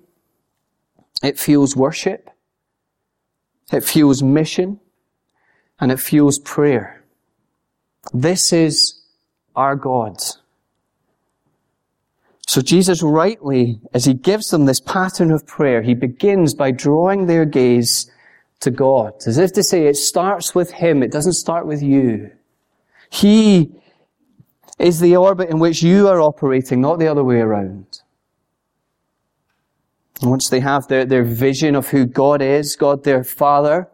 it 1.21 1.37
fuels 1.37 1.75
worship. 1.75 2.31
It 3.73 3.83
fuels 3.83 4.23
mission. 4.23 4.79
And 5.81 5.91
it 5.91 5.99
fuels 5.99 6.39
prayer. 6.39 7.03
This 8.15 8.53
is 8.53 9.03
our 9.57 9.75
God. 9.75 10.19
So 12.47 12.61
Jesus 12.61 13.03
rightly, 13.03 13.81
as 13.93 14.05
he 14.05 14.15
gives 14.15 14.51
them 14.51 14.67
this 14.67 14.79
pattern 14.79 15.33
of 15.33 15.45
prayer, 15.45 15.83
he 15.83 15.95
begins 15.95 16.55
by 16.55 16.71
drawing 16.71 17.27
their 17.27 17.47
gaze 17.47 18.09
to 18.61 18.71
God. 18.71 19.15
As 19.27 19.39
if 19.39 19.53
to 19.55 19.65
say, 19.65 19.89
it 19.89 19.97
starts 19.97 20.55
with 20.55 20.71
him, 20.71 21.03
it 21.03 21.11
doesn't 21.11 21.33
start 21.33 21.67
with 21.67 21.83
you. 21.83 22.31
He 23.11 23.73
is 24.79 25.01
the 25.01 25.17
orbit 25.17 25.51
in 25.51 25.59
which 25.59 25.83
you 25.83 26.07
are 26.07 26.21
operating, 26.21 26.81
not 26.81 27.01
the 27.01 27.09
other 27.09 27.25
way 27.25 27.41
around. 27.41 28.03
Once 30.23 30.49
they 30.49 30.61
have 30.61 30.89
their, 30.89 31.05
their 31.05 31.25
vision 31.25 31.75
of 31.75 31.89
who 31.89 32.05
God 32.05 32.43
is, 32.43 32.77
God 32.77 33.05
their 33.05 33.23
Father, 33.23 33.89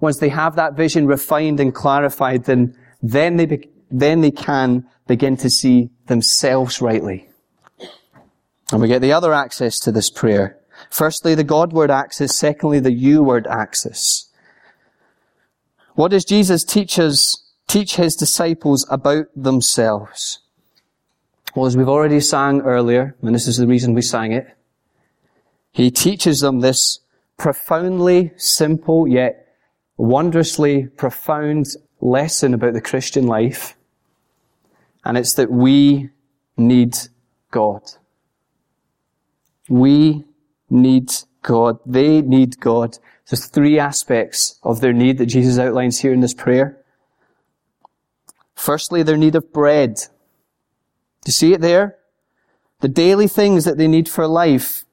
once 0.00 0.18
they 0.18 0.28
have 0.28 0.56
that 0.56 0.74
vision 0.74 1.06
refined 1.06 1.58
and 1.60 1.74
clarified, 1.74 2.44
then, 2.44 2.76
then 3.02 3.36
they, 3.36 3.46
be, 3.46 3.68
then 3.90 4.20
they 4.20 4.30
can 4.30 4.86
begin 5.06 5.36
to 5.38 5.50
see 5.50 5.90
themselves 6.06 6.80
rightly. 6.80 7.28
And 8.70 8.80
we 8.80 8.88
get 8.88 9.02
the 9.02 9.12
other 9.12 9.32
access 9.32 9.78
to 9.80 9.92
this 9.92 10.10
prayer. 10.10 10.58
Firstly, 10.90 11.34
the 11.34 11.44
Godward 11.44 11.90
axis. 11.90 12.36
Secondly, 12.36 12.80
the 12.80 12.92
you 12.92 13.22
word 13.22 13.46
axis. 13.46 14.30
What 15.94 16.10
does 16.10 16.24
Jesus 16.24 16.64
teach 16.64 16.98
us, 16.98 17.52
teach 17.68 17.96
his 17.96 18.16
disciples 18.16 18.86
about 18.90 19.26
themselves? 19.36 20.40
Well, 21.54 21.66
as 21.66 21.76
we've 21.76 21.88
already 21.88 22.20
sang 22.20 22.62
earlier, 22.62 23.14
and 23.22 23.34
this 23.34 23.46
is 23.46 23.58
the 23.58 23.66
reason 23.66 23.94
we 23.94 24.02
sang 24.02 24.32
it, 24.32 24.46
he 25.74 25.90
teaches 25.90 26.40
them 26.40 26.60
this 26.60 27.00
profoundly 27.36 28.30
simple 28.36 29.08
yet 29.08 29.44
wondrously 29.96 30.86
profound 30.86 31.66
lesson 32.00 32.54
about 32.54 32.74
the 32.74 32.80
Christian 32.80 33.26
life. 33.26 33.76
And 35.04 35.18
it's 35.18 35.34
that 35.34 35.50
we 35.50 36.10
need 36.56 36.96
God. 37.50 37.82
We 39.68 40.24
need 40.70 41.10
God. 41.42 41.80
They 41.84 42.22
need 42.22 42.60
God. 42.60 42.98
There's 43.28 43.46
three 43.46 43.76
aspects 43.76 44.60
of 44.62 44.80
their 44.80 44.92
need 44.92 45.18
that 45.18 45.26
Jesus 45.26 45.58
outlines 45.58 45.98
here 45.98 46.12
in 46.12 46.20
this 46.20 46.34
prayer. 46.34 46.84
Firstly, 48.54 49.02
their 49.02 49.16
need 49.16 49.34
of 49.34 49.52
bread. 49.52 49.96
Do 49.96 51.26
you 51.26 51.32
see 51.32 51.52
it 51.52 51.60
there? 51.60 51.98
The 52.78 52.88
daily 52.88 53.26
things 53.26 53.64
that 53.64 53.76
they 53.76 53.88
need 53.88 54.08
for 54.08 54.28
life. 54.28 54.84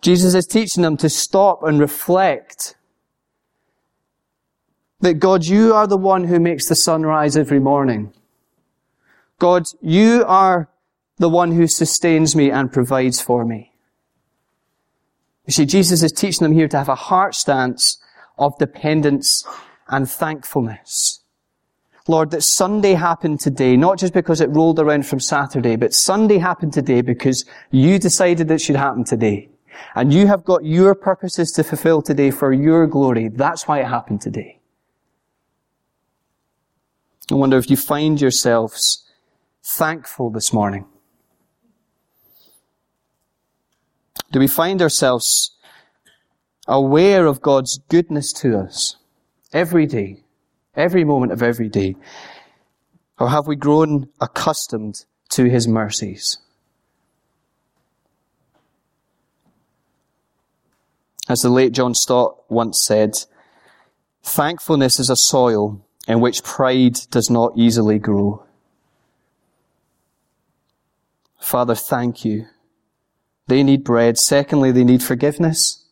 Jesus 0.00 0.34
is 0.34 0.46
teaching 0.46 0.82
them 0.82 0.96
to 0.98 1.08
stop 1.08 1.62
and 1.62 1.80
reflect 1.80 2.76
that 5.00 5.14
God, 5.14 5.44
you 5.44 5.74
are 5.74 5.86
the 5.86 5.96
one 5.96 6.24
who 6.24 6.40
makes 6.40 6.68
the 6.68 6.74
sun 6.74 7.02
rise 7.02 7.36
every 7.36 7.60
morning. 7.60 8.12
God, 9.38 9.64
you 9.80 10.24
are 10.26 10.68
the 11.18 11.28
one 11.28 11.52
who 11.52 11.66
sustains 11.66 12.34
me 12.34 12.50
and 12.50 12.72
provides 12.72 13.20
for 13.20 13.44
me. 13.44 13.72
You 15.46 15.52
see, 15.52 15.66
Jesus 15.66 16.02
is 16.02 16.12
teaching 16.12 16.44
them 16.44 16.52
here 16.52 16.68
to 16.68 16.76
have 16.76 16.88
a 16.88 16.94
heart 16.94 17.34
stance 17.34 18.02
of 18.38 18.58
dependence 18.58 19.46
and 19.88 20.08
thankfulness. 20.08 21.20
Lord, 22.06 22.30
that 22.30 22.42
Sunday 22.42 22.94
happened 22.94 23.40
today, 23.40 23.76
not 23.76 23.98
just 23.98 24.14
because 24.14 24.40
it 24.40 24.50
rolled 24.50 24.78
around 24.78 25.06
from 25.06 25.20
Saturday, 25.20 25.76
but 25.76 25.92
Sunday 25.92 26.38
happened 26.38 26.72
today 26.72 27.02
because 27.02 27.44
you 27.70 27.98
decided 27.98 28.50
it 28.50 28.60
should 28.60 28.76
happen 28.76 29.04
today. 29.04 29.50
And 29.94 30.12
you 30.12 30.26
have 30.26 30.44
got 30.44 30.64
your 30.64 30.94
purposes 30.94 31.50
to 31.52 31.64
fulfill 31.64 32.02
today 32.02 32.30
for 32.30 32.52
your 32.52 32.86
glory. 32.86 33.28
That's 33.28 33.66
why 33.66 33.80
it 33.80 33.86
happened 33.86 34.20
today. 34.20 34.60
I 37.30 37.34
wonder 37.34 37.58
if 37.58 37.68
you 37.68 37.76
find 37.76 38.20
yourselves 38.20 39.04
thankful 39.62 40.30
this 40.30 40.52
morning. 40.52 40.86
Do 44.30 44.38
we 44.38 44.46
find 44.46 44.80
ourselves 44.82 45.56
aware 46.66 47.26
of 47.26 47.40
God's 47.40 47.78
goodness 47.88 48.32
to 48.34 48.58
us 48.58 48.96
every 49.52 49.86
day, 49.86 50.22
every 50.74 51.04
moment 51.04 51.32
of 51.32 51.42
every 51.42 51.68
day? 51.68 51.96
Or 53.18 53.30
have 53.30 53.46
we 53.46 53.56
grown 53.56 54.08
accustomed 54.20 55.04
to 55.30 55.44
His 55.44 55.66
mercies? 55.66 56.38
As 61.28 61.42
the 61.42 61.50
late 61.50 61.72
John 61.72 61.94
Stott 61.94 62.38
once 62.48 62.80
said, 62.80 63.14
thankfulness 64.22 64.98
is 64.98 65.10
a 65.10 65.16
soil 65.16 65.84
in 66.06 66.20
which 66.20 66.42
pride 66.42 67.00
does 67.10 67.28
not 67.28 67.52
easily 67.54 67.98
grow. 67.98 68.44
Father, 71.38 71.74
thank 71.74 72.24
you. 72.24 72.46
They 73.46 73.62
need 73.62 73.84
bread. 73.84 74.18
Secondly, 74.18 74.72
they 74.72 74.84
need 74.84 75.02
forgiveness. 75.02 75.84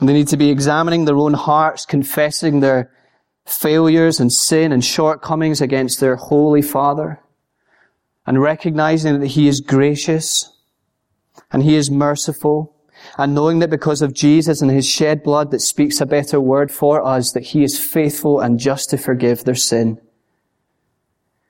They 0.00 0.12
need 0.12 0.28
to 0.28 0.36
be 0.36 0.50
examining 0.50 1.04
their 1.04 1.16
own 1.16 1.34
hearts, 1.34 1.84
confessing 1.84 2.60
their 2.60 2.90
failures 3.44 4.20
and 4.20 4.32
sin 4.32 4.72
and 4.72 4.84
shortcomings 4.84 5.60
against 5.60 6.00
their 6.00 6.16
Holy 6.16 6.62
Father, 6.62 7.20
and 8.26 8.40
recognizing 8.40 9.20
that 9.20 9.28
He 9.28 9.48
is 9.48 9.60
gracious 9.60 10.50
and 11.50 11.62
He 11.62 11.76
is 11.76 11.90
merciful 11.90 12.74
and 13.18 13.34
knowing 13.34 13.58
that 13.60 13.70
because 13.70 14.02
of 14.02 14.14
Jesus 14.14 14.60
and 14.60 14.70
his 14.70 14.88
shed 14.88 15.22
blood 15.22 15.50
that 15.50 15.60
speaks 15.60 16.00
a 16.00 16.06
better 16.06 16.40
word 16.40 16.70
for 16.70 17.04
us, 17.04 17.32
that 17.32 17.44
he 17.44 17.62
is 17.62 17.78
faithful 17.78 18.40
and 18.40 18.58
just 18.58 18.90
to 18.90 18.98
forgive 18.98 19.44
their 19.44 19.54
sin. 19.54 20.00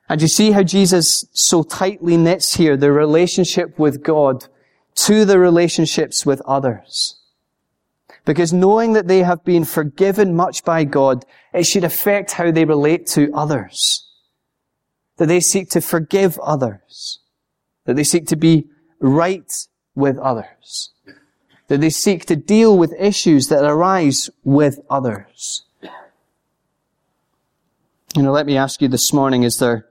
And 0.09 0.21
you 0.21 0.27
see 0.27 0.51
how 0.51 0.63
Jesus 0.63 1.25
so 1.31 1.63
tightly 1.63 2.17
knits 2.17 2.55
here 2.55 2.77
the 2.77 2.91
relationship 2.91 3.79
with 3.79 4.03
God 4.03 4.47
to 4.95 5.25
the 5.25 5.39
relationships 5.39 6.25
with 6.25 6.41
others. 6.41 7.19
Because 8.25 8.53
knowing 8.53 8.93
that 8.93 9.07
they 9.07 9.23
have 9.23 9.43
been 9.43 9.65
forgiven 9.65 10.35
much 10.35 10.63
by 10.63 10.83
God, 10.83 11.25
it 11.53 11.63
should 11.63 11.83
affect 11.83 12.31
how 12.31 12.51
they 12.51 12.65
relate 12.65 13.07
to 13.07 13.31
others. 13.33 14.09
That 15.17 15.27
they 15.27 15.39
seek 15.39 15.69
to 15.71 15.81
forgive 15.81 16.39
others. 16.39 17.19
That 17.85 17.95
they 17.95 18.03
seek 18.03 18.27
to 18.27 18.35
be 18.35 18.67
right 18.99 19.51
with 19.95 20.17
others. 20.17 20.91
That 21.67 21.81
they 21.81 21.89
seek 21.89 22.25
to 22.25 22.35
deal 22.35 22.77
with 22.77 22.93
issues 22.99 23.47
that 23.47 23.63
arise 23.63 24.29
with 24.43 24.79
others. 24.89 25.63
You 28.15 28.21
know, 28.21 28.31
let 28.31 28.45
me 28.45 28.57
ask 28.57 28.81
you 28.81 28.87
this 28.87 29.11
morning, 29.11 29.43
is 29.43 29.57
there, 29.57 29.87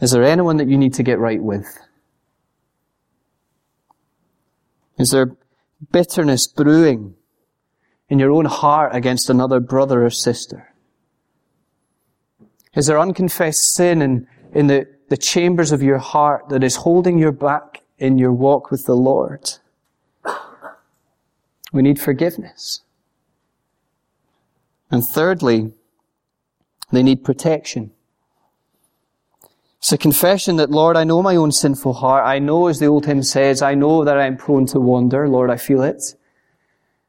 is 0.00 0.10
there 0.10 0.24
anyone 0.24 0.58
that 0.58 0.68
you 0.68 0.76
need 0.76 0.94
to 0.94 1.02
get 1.02 1.18
right 1.18 1.42
with? 1.42 1.66
Is 4.98 5.12
there 5.12 5.34
bitterness 5.92 6.46
brewing 6.46 7.14
in 8.10 8.18
your 8.18 8.32
own 8.32 8.44
heart 8.44 8.94
against 8.94 9.30
another 9.30 9.60
brother 9.60 10.04
or 10.04 10.10
sister? 10.10 10.74
Is 12.74 12.86
there 12.86 13.00
unconfessed 13.00 13.72
sin 13.72 14.02
in, 14.02 14.26
in 14.52 14.66
the, 14.66 14.86
the 15.08 15.16
chambers 15.16 15.72
of 15.72 15.82
your 15.82 15.98
heart 15.98 16.50
that 16.50 16.62
is 16.62 16.76
holding 16.76 17.18
you 17.18 17.32
back 17.32 17.82
in 17.98 18.18
your 18.18 18.32
walk 18.32 18.70
with 18.70 18.84
the 18.84 18.94
Lord? 18.94 19.54
We 21.72 21.82
need 21.82 22.00
forgiveness. 22.00 22.80
And 24.90 25.04
thirdly, 25.04 25.72
they 26.90 27.02
need 27.02 27.24
protection. 27.24 27.92
It's 29.78 29.92
a 29.92 29.98
confession 29.98 30.56
that, 30.56 30.70
Lord, 30.70 30.96
I 30.96 31.04
know 31.04 31.22
my 31.22 31.36
own 31.36 31.52
sinful 31.52 31.94
heart. 31.94 32.26
I 32.26 32.38
know, 32.38 32.66
as 32.66 32.80
the 32.80 32.86
old 32.86 33.06
hymn 33.06 33.22
says, 33.22 33.62
I 33.62 33.74
know 33.74 34.04
that 34.04 34.18
I'm 34.18 34.36
prone 34.36 34.66
to 34.66 34.80
wander. 34.80 35.28
Lord, 35.28 35.50
I 35.50 35.56
feel 35.56 35.82
it. 35.82 36.02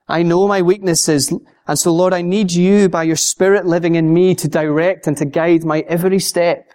I 0.08 0.24
know 0.24 0.47
my 0.47 0.62
weaknesses. 0.62 1.34
And 1.67 1.78
so, 1.78 1.93
Lord, 1.93 2.13
I 2.13 2.21
need 2.21 2.54
you 2.54 2.88
by 2.88 3.04
your 3.04 3.17
Spirit 3.17 3.65
living 3.65 3.95
in 3.95 4.13
me 4.13 4.36
to 4.36 4.47
direct 4.47 5.06
and 5.06 5.17
to 5.17 5.26
guide 5.26 5.65
my 5.65 5.82
every 5.82 6.19
step 6.19 6.71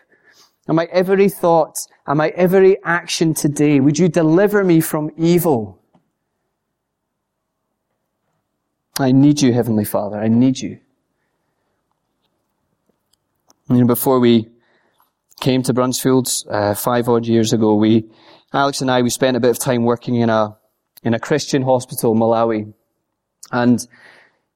and 0.66 0.76
my 0.76 0.86
every 0.86 1.28
thought 1.28 1.76
and 2.06 2.18
my 2.18 2.28
every 2.30 2.82
action 2.84 3.32
today. 3.32 3.80
Would 3.80 3.98
you 3.98 4.08
deliver 4.08 4.64
me 4.64 4.80
from 4.80 5.10
evil? 5.16 5.80
I 8.98 9.12
need 9.12 9.42
you, 9.42 9.52
Heavenly 9.52 9.84
Father. 9.84 10.18
I 10.18 10.28
need 10.28 10.58
you. 10.58 10.80
You 13.68 13.80
know, 13.80 13.86
before 13.86 14.20
we 14.20 14.48
came 15.40 15.62
to 15.64 15.74
Bruntsfield 15.74 16.46
uh, 16.50 16.74
five 16.74 17.08
odd 17.08 17.26
years 17.26 17.52
ago, 17.52 17.74
we, 17.74 18.08
Alex 18.54 18.80
and 18.80 18.90
I, 18.90 19.02
we 19.02 19.10
spent 19.10 19.36
a 19.36 19.40
bit 19.40 19.50
of 19.50 19.58
time 19.58 19.84
working 19.84 20.14
in 20.16 20.30
a 20.30 20.56
in 21.02 21.14
a 21.14 21.20
Christian 21.20 21.62
hospital, 21.62 22.12
in 22.12 22.18
Malawi, 22.18 22.72
and 23.52 23.86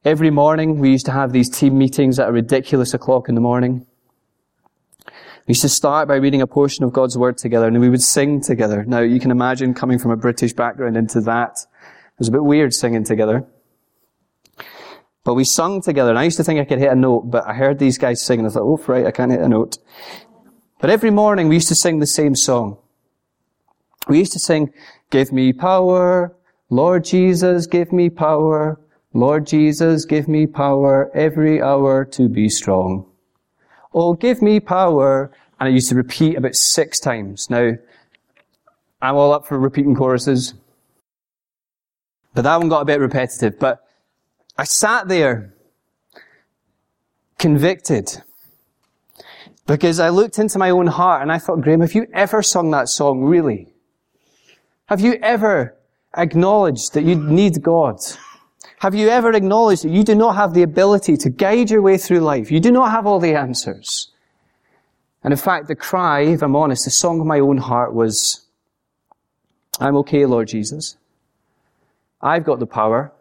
every 0.05 0.31
morning 0.31 0.79
we 0.79 0.91
used 0.91 1.07
to 1.07 1.13
have 1.13 1.33
these 1.33 1.51
team 1.51 1.77
meetings 1.77 2.19
at 2.19 2.29
a 2.29 2.33
ridiculous 2.33 2.95
o'clock 2.95 3.29
in 3.29 3.35
the 3.35 3.41
morning. 3.41 3.87
We 5.47 5.53
used 5.53 5.63
to 5.63 5.69
start 5.69 6.09
by 6.09 6.17
reading 6.17 6.41
a 6.41 6.47
portion 6.47 6.85
of 6.85 6.93
God's 6.93 7.19
Word 7.19 7.37
together, 7.37 7.67
and 7.67 7.79
we 7.79 7.91
would 7.91 8.03
sing 8.03 8.41
together. 8.41 8.85
Now 8.87 9.01
you 9.01 9.21
can 9.21 9.31
imagine 9.31 9.75
coming 9.75 9.99
from 9.99 10.13
a 10.13 10.17
British 10.17 10.55
background 10.55 10.97
into 10.97 11.21
that. 11.23 11.59
It 11.83 12.19
was 12.19 12.29
a 12.29 12.33
bit 12.33 12.45
weird 12.45 12.73
singing 12.73 13.05
together. 13.05 13.47
But 15.25 15.35
we 15.35 15.45
sung 15.45 15.83
together, 15.83 16.11
and 16.11 16.19
I 16.19 16.25
used 16.25 16.39
to 16.39 16.45
think 16.45 16.61
I 16.61 16.65
could 16.65 16.79
hit 16.79 16.91
a 16.91 16.95
note, 16.95 17.31
but 17.31 17.47
I 17.47 17.53
heard 17.53 17.79
these 17.79 17.99
guys 17.99 18.23
sing, 18.23 18.41
and 18.41 18.49
I 18.49 18.51
thought, 18.51 18.63
oh, 18.63 18.83
right, 18.87 19.07
I 19.07 19.11
can't 19.11 19.31
hit 19.31 19.41
a 19.41 19.49
note. 19.49 19.79
But 20.81 20.91
every 20.91 21.11
morning 21.11 21.49
we 21.49 21.57
used 21.57 21.69
to 21.69 21.75
sing 21.75 21.99
the 21.99 22.07
same 22.07 22.35
song. 22.35 22.79
We 24.09 24.19
used 24.19 24.33
to 24.33 24.39
sing, 24.39 24.73
Give 25.11 25.33
me 25.33 25.53
power, 25.53 26.35
Lord 26.71 27.05
Jesus, 27.05 27.67
give 27.67 27.93
me 27.93 28.09
power, 28.09 28.81
Lord 29.13 29.47
Jesus, 29.47 30.05
give 30.05 30.29
me 30.29 30.47
power 30.47 31.11
every 31.15 31.61
hour 31.61 32.05
to 32.07 32.29
be 32.29 32.49
strong. 32.49 33.07
Oh, 33.93 34.15
give 34.15 34.41
me 34.41 34.61
power. 34.61 35.33
And 35.59 35.69
I 35.69 35.73
used 35.73 35.89
to 35.91 35.97
repeat 35.97 36.37
about 36.37 36.55
six 36.55 37.01
times. 37.01 37.51
Now, 37.51 37.73
I'm 39.03 39.17
all 39.17 39.33
up 39.33 39.47
for 39.47 39.59
repeating 39.59 39.95
choruses. 39.95 40.55
But 42.35 42.43
that 42.43 42.57
one 42.57 42.69
got 42.69 42.83
a 42.83 42.85
bit 42.85 43.01
repetitive. 43.01 43.59
But 43.59 43.85
I 44.61 44.65
sat 44.65 45.09
there 45.09 45.55
convicted 47.39 48.23
because 49.67 49.99
I 49.99 50.11
looked 50.11 50.39
into 50.39 50.59
my 50.59 50.69
own 50.69 50.87
heart 50.87 51.23
and 51.23 51.33
I 51.33 51.39
thought, 51.39 51.63
Graeme, 51.63 51.81
have 51.81 51.95
you 51.95 52.07
ever 52.13 52.43
sung 52.43 52.71
that 52.73 52.91
song 52.91 53.23
really? 53.23 53.73
Have 54.85 55.01
you 55.01 55.15
ever 55.23 55.79
acknowledged 56.15 56.93
that 56.93 57.05
you 57.05 57.15
need 57.15 57.63
God? 57.63 58.01
Have 58.81 58.95
you 58.95 59.09
ever 59.09 59.33
acknowledged 59.33 59.85
that 59.85 59.93
you 59.93 60.05
do 60.05 60.15
not 60.15 60.37
have 60.37 60.53
the 60.53 60.63
ability 60.63 61.17
to 61.17 61.31
guide 61.31 61.71
your 61.71 61.81
way 61.81 61.97
through 61.97 62.21
life? 62.21 62.51
You 62.51 62.61
do 62.61 62.71
not 62.71 62.91
have 62.91 63.07
all 63.07 63.19
the 63.19 63.35
answers. 63.35 64.13
And 65.25 65.33
in 65.33 65.39
fact, 65.39 65.69
the 65.69 65.75
cry, 65.75 66.21
if 66.21 66.43
I'm 66.43 66.55
honest, 66.55 66.85
the 66.85 66.91
song 66.91 67.19
of 67.19 67.27
my 67.27 67.41
own 67.41 67.57
heart 67.57 67.95
was, 67.95 68.45
I'm 69.81 69.97
okay, 69.97 70.27
Lord 70.27 70.49
Jesus. 70.49 70.99
I've 72.21 72.45
got 72.45 72.59
the 72.59 72.67
power. 72.67 73.15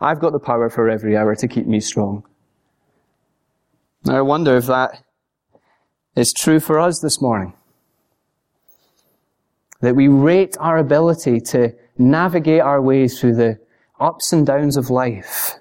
I've 0.00 0.20
got 0.20 0.32
the 0.32 0.38
power 0.38 0.68
for 0.68 0.88
every 0.88 1.16
hour 1.16 1.34
to 1.34 1.48
keep 1.48 1.66
me 1.66 1.80
strong. 1.80 2.24
Now 4.04 4.18
I 4.18 4.20
wonder 4.20 4.56
if 4.56 4.66
that 4.66 5.02
is 6.14 6.32
true 6.32 6.60
for 6.60 6.78
us 6.78 7.00
this 7.00 7.20
morning. 7.20 7.54
That 9.80 9.96
we 9.96 10.08
rate 10.08 10.56
our 10.60 10.78
ability 10.78 11.40
to 11.52 11.74
navigate 11.98 12.60
our 12.60 12.80
ways 12.80 13.20
through 13.20 13.36
the 13.36 13.58
ups 14.00 14.32
and 14.32 14.46
downs 14.46 14.76
of 14.76 14.90
life. 14.90 15.54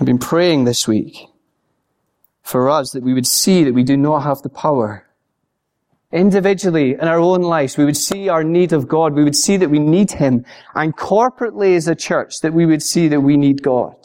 I've 0.00 0.06
been 0.06 0.18
praying 0.18 0.64
this 0.64 0.86
week 0.86 1.28
for 2.42 2.70
us 2.70 2.92
that 2.92 3.02
we 3.02 3.12
would 3.12 3.26
see 3.26 3.64
that 3.64 3.74
we 3.74 3.82
do 3.82 3.96
not 3.96 4.20
have 4.20 4.42
the 4.42 4.48
power 4.48 5.07
individually 6.12 6.92
in 6.92 7.02
our 7.02 7.18
own 7.18 7.42
lives, 7.42 7.76
we 7.76 7.84
would 7.84 7.96
see 7.96 8.28
our 8.28 8.44
need 8.44 8.72
of 8.72 8.88
God. 8.88 9.14
We 9.14 9.24
would 9.24 9.36
see 9.36 9.56
that 9.56 9.70
we 9.70 9.78
need 9.78 10.12
Him. 10.12 10.44
And 10.74 10.96
corporately 10.96 11.76
as 11.76 11.88
a 11.88 11.94
church, 11.94 12.40
that 12.40 12.54
we 12.54 12.66
would 12.66 12.82
see 12.82 13.08
that 13.08 13.20
we 13.20 13.36
need 13.36 13.62
God. 13.62 13.96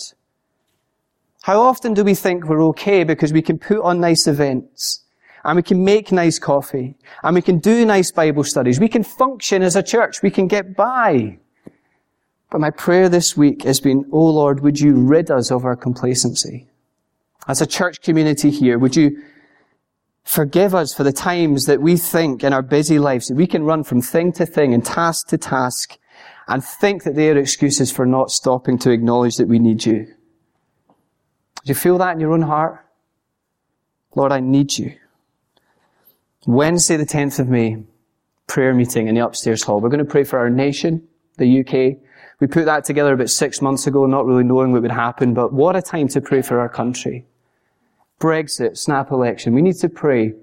How 1.44 1.62
often 1.62 1.94
do 1.94 2.04
we 2.04 2.16
think 2.16 2.46
we're 2.46 2.64
okay 2.68 3.04
because 3.04 3.34
we 3.34 3.42
can 3.42 3.60
put 3.60 3.82
on 3.82 4.00
nice 4.00 4.28
events 4.28 5.04
and 5.44 5.58
we 5.58 5.64
can 5.64 5.84
make 5.84 6.12
nice 6.12 6.40
coffee 6.40 6.96
and 7.22 7.36
we 7.36 7.42
can 7.42 7.60
do 7.60 7.86
nice 7.86 8.12
Bible 8.12 8.44
studies. 8.44 8.80
We 8.80 8.88
can 8.88 9.04
function 9.04 9.62
as 9.62 9.76
a 9.76 9.84
church. 9.84 10.22
We 10.22 10.32
can 10.32 10.48
get 10.48 10.76
by. 10.76 11.38
But 12.50 12.62
my 12.62 12.70
prayer 12.70 13.10
this 13.10 13.36
week 13.36 13.64
has 13.64 13.82
been, 13.82 14.06
Oh 14.12 14.26
Lord, 14.26 14.62
would 14.62 14.80
you 14.80 14.96
rid 14.96 15.30
us 15.30 15.52
of 15.52 15.66
our 15.66 15.76
complacency? 15.76 16.68
As 17.48 17.62
a 17.62 17.68
church 17.68 18.02
community 18.02 18.52
here, 18.52 18.80
would 18.80 18.96
you 18.96 19.22
Forgive 20.24 20.74
us 20.74 20.94
for 20.94 21.04
the 21.04 21.12
times 21.12 21.66
that 21.66 21.82
we 21.82 21.98
think 21.98 22.44
in 22.44 22.54
our 22.54 22.62
busy 22.62 22.98
lives 22.98 23.28
that 23.28 23.36
we 23.36 23.48
can 23.48 23.64
run 23.64 23.84
from 23.84 24.02
thing 24.02 24.32
to 24.34 24.46
thing 24.46 24.74
and 24.74 24.84
task 24.84 25.28
to 25.28 25.38
task 25.38 25.98
and 26.48 26.64
think 26.64 27.04
that 27.04 27.16
they 27.16 27.30
are 27.30 27.38
excuses 27.38 27.92
for 27.92 28.06
not 28.06 28.32
stopping 28.32 28.78
to 28.80 28.92
acknowledge 28.92 29.38
that 29.38 29.48
we 29.48 29.60
need 29.60 29.86
you. 29.86 30.06
Do 30.06 31.70
you 31.70 31.76
feel 31.76 31.98
that 32.00 32.14
in 32.14 32.20
your 32.20 32.34
own 32.34 32.42
heart? 32.42 32.86
Lord, 34.16 34.32
I 34.32 34.40
need 34.40 34.78
you. 34.78 34.96
Wednesday, 36.46 36.98
the 36.98 37.06
10th 37.06 37.40
of 37.40 37.48
May, 37.48 37.84
prayer 38.48 38.74
meeting 38.74 39.08
in 39.08 39.16
the 39.16 39.26
upstairs 39.26 39.64
hall. 39.64 39.80
We're 39.80 39.90
going 39.90 40.06
to 40.06 40.12
pray 40.12 40.24
for 40.24 40.40
our 40.40 40.50
nation, 40.50 41.08
the 41.38 41.62
UK. 41.62 41.98
We 42.40 42.48
put 42.48 42.66
that 42.66 42.84
together 42.84 43.14
about 43.14 43.30
six 43.30 43.62
months 43.62 43.88
ago, 43.88 44.06
not 44.06 44.26
really 44.26 44.44
knowing 44.44 44.74
what 44.74 44.82
would 44.82 44.92
happen, 44.92 45.34
but 45.34 45.54
what 45.54 45.76
a 45.76 45.82
time 45.82 46.10
to 46.10 46.22
pray 46.22 46.42
for 46.42 46.60
our 46.60 46.68
country. 46.68 47.26
Brexit, 48.20 48.78
snap 48.78 49.12
election. 49.12 49.54
We 49.54 49.62
need 49.62 49.76
to 49.78 49.90
pray. 49.90 50.34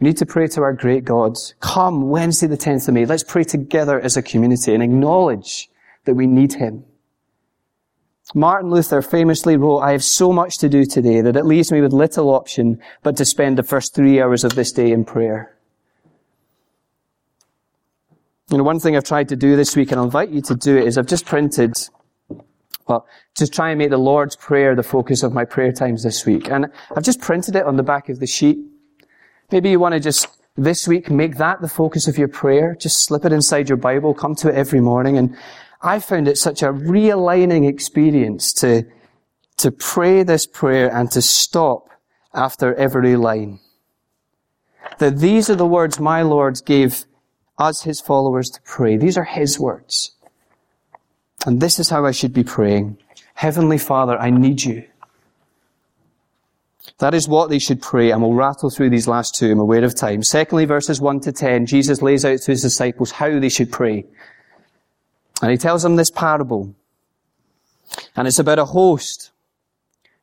We 0.00 0.04
need 0.08 0.16
to 0.18 0.26
pray 0.26 0.46
to 0.48 0.62
our 0.62 0.72
great 0.72 1.04
God. 1.04 1.36
Come 1.60 2.08
Wednesday 2.08 2.46
the 2.46 2.56
10th 2.56 2.88
of 2.88 2.94
May. 2.94 3.04
Let's 3.04 3.24
pray 3.24 3.44
together 3.44 4.00
as 4.00 4.16
a 4.16 4.22
community 4.22 4.74
and 4.74 4.82
acknowledge 4.82 5.70
that 6.04 6.14
we 6.14 6.26
need 6.26 6.54
Him. 6.54 6.84
Martin 8.34 8.70
Luther 8.70 9.00
famously 9.00 9.56
wrote, 9.56 9.78
I 9.78 9.92
have 9.92 10.04
so 10.04 10.32
much 10.32 10.58
to 10.58 10.68
do 10.68 10.84
today 10.84 11.20
that 11.22 11.36
it 11.36 11.46
leaves 11.46 11.72
me 11.72 11.80
with 11.80 11.92
little 11.92 12.30
option 12.30 12.80
but 13.02 13.16
to 13.16 13.24
spend 13.24 13.56
the 13.56 13.62
first 13.62 13.94
three 13.94 14.20
hours 14.20 14.44
of 14.44 14.54
this 14.54 14.70
day 14.70 14.92
in 14.92 15.04
prayer. 15.04 15.56
You 18.50 18.58
know, 18.58 18.64
one 18.64 18.80
thing 18.80 18.96
I've 18.96 19.04
tried 19.04 19.28
to 19.28 19.36
do 19.36 19.56
this 19.56 19.76
week, 19.76 19.90
and 19.90 19.98
I'll 19.98 20.06
invite 20.06 20.30
you 20.30 20.40
to 20.42 20.54
do 20.54 20.76
it, 20.76 20.86
is 20.86 20.96
I've 20.96 21.06
just 21.06 21.26
printed 21.26 21.74
well, 22.88 23.06
just 23.36 23.52
try 23.52 23.70
and 23.70 23.78
make 23.78 23.90
the 23.90 23.98
Lord's 23.98 24.34
Prayer 24.34 24.74
the 24.74 24.82
focus 24.82 25.22
of 25.22 25.32
my 25.32 25.44
prayer 25.44 25.72
times 25.72 26.02
this 26.02 26.24
week. 26.24 26.50
And 26.50 26.66
I've 26.96 27.04
just 27.04 27.20
printed 27.20 27.54
it 27.54 27.66
on 27.66 27.76
the 27.76 27.82
back 27.82 28.08
of 28.08 28.18
the 28.18 28.26
sheet. 28.26 28.58
Maybe 29.52 29.70
you 29.70 29.78
want 29.78 29.92
to 29.92 30.00
just 30.00 30.26
this 30.56 30.88
week 30.88 31.10
make 31.10 31.36
that 31.36 31.60
the 31.60 31.68
focus 31.68 32.08
of 32.08 32.16
your 32.16 32.28
prayer. 32.28 32.74
Just 32.74 33.04
slip 33.04 33.24
it 33.24 33.32
inside 33.32 33.68
your 33.68 33.76
Bible, 33.76 34.14
come 34.14 34.34
to 34.36 34.48
it 34.48 34.54
every 34.54 34.80
morning. 34.80 35.18
And 35.18 35.36
I 35.82 36.00
found 36.00 36.28
it 36.28 36.38
such 36.38 36.62
a 36.62 36.72
realigning 36.72 37.68
experience 37.68 38.52
to, 38.54 38.84
to 39.58 39.70
pray 39.70 40.22
this 40.22 40.46
prayer 40.46 40.92
and 40.92 41.10
to 41.12 41.20
stop 41.22 41.90
after 42.34 42.74
every 42.74 43.16
line. 43.16 43.60
That 44.98 45.18
these 45.18 45.50
are 45.50 45.56
the 45.56 45.66
words 45.66 46.00
my 46.00 46.22
Lord 46.22 46.60
gave 46.64 47.04
us, 47.58 47.82
his 47.82 48.00
followers, 48.00 48.48
to 48.50 48.62
pray. 48.62 48.96
These 48.96 49.18
are 49.18 49.24
his 49.24 49.60
words. 49.60 50.16
And 51.46 51.60
this 51.60 51.78
is 51.78 51.90
how 51.90 52.04
I 52.04 52.10
should 52.10 52.32
be 52.32 52.44
praying. 52.44 52.98
Heavenly 53.34 53.78
Father, 53.78 54.18
I 54.18 54.30
need 54.30 54.62
you. 54.62 54.84
That 56.98 57.14
is 57.14 57.28
what 57.28 57.48
they 57.48 57.60
should 57.60 57.80
pray, 57.80 58.10
and 58.10 58.20
we'll 58.22 58.32
rattle 58.32 58.70
through 58.70 58.90
these 58.90 59.06
last 59.06 59.34
two. 59.36 59.52
I'm 59.52 59.60
aware 59.60 59.84
of 59.84 59.94
time. 59.94 60.22
Secondly, 60.22 60.64
verses 60.64 61.00
1 61.00 61.20
to 61.20 61.32
10, 61.32 61.66
Jesus 61.66 62.02
lays 62.02 62.24
out 62.24 62.40
to 62.40 62.50
his 62.50 62.62
disciples 62.62 63.12
how 63.12 63.38
they 63.38 63.48
should 63.48 63.70
pray. 63.70 64.04
And 65.40 65.50
he 65.52 65.56
tells 65.56 65.84
them 65.84 65.96
this 65.96 66.10
parable. 66.10 66.74
And 68.16 68.26
it's 68.26 68.40
about 68.40 68.58
a 68.58 68.64
host 68.64 69.30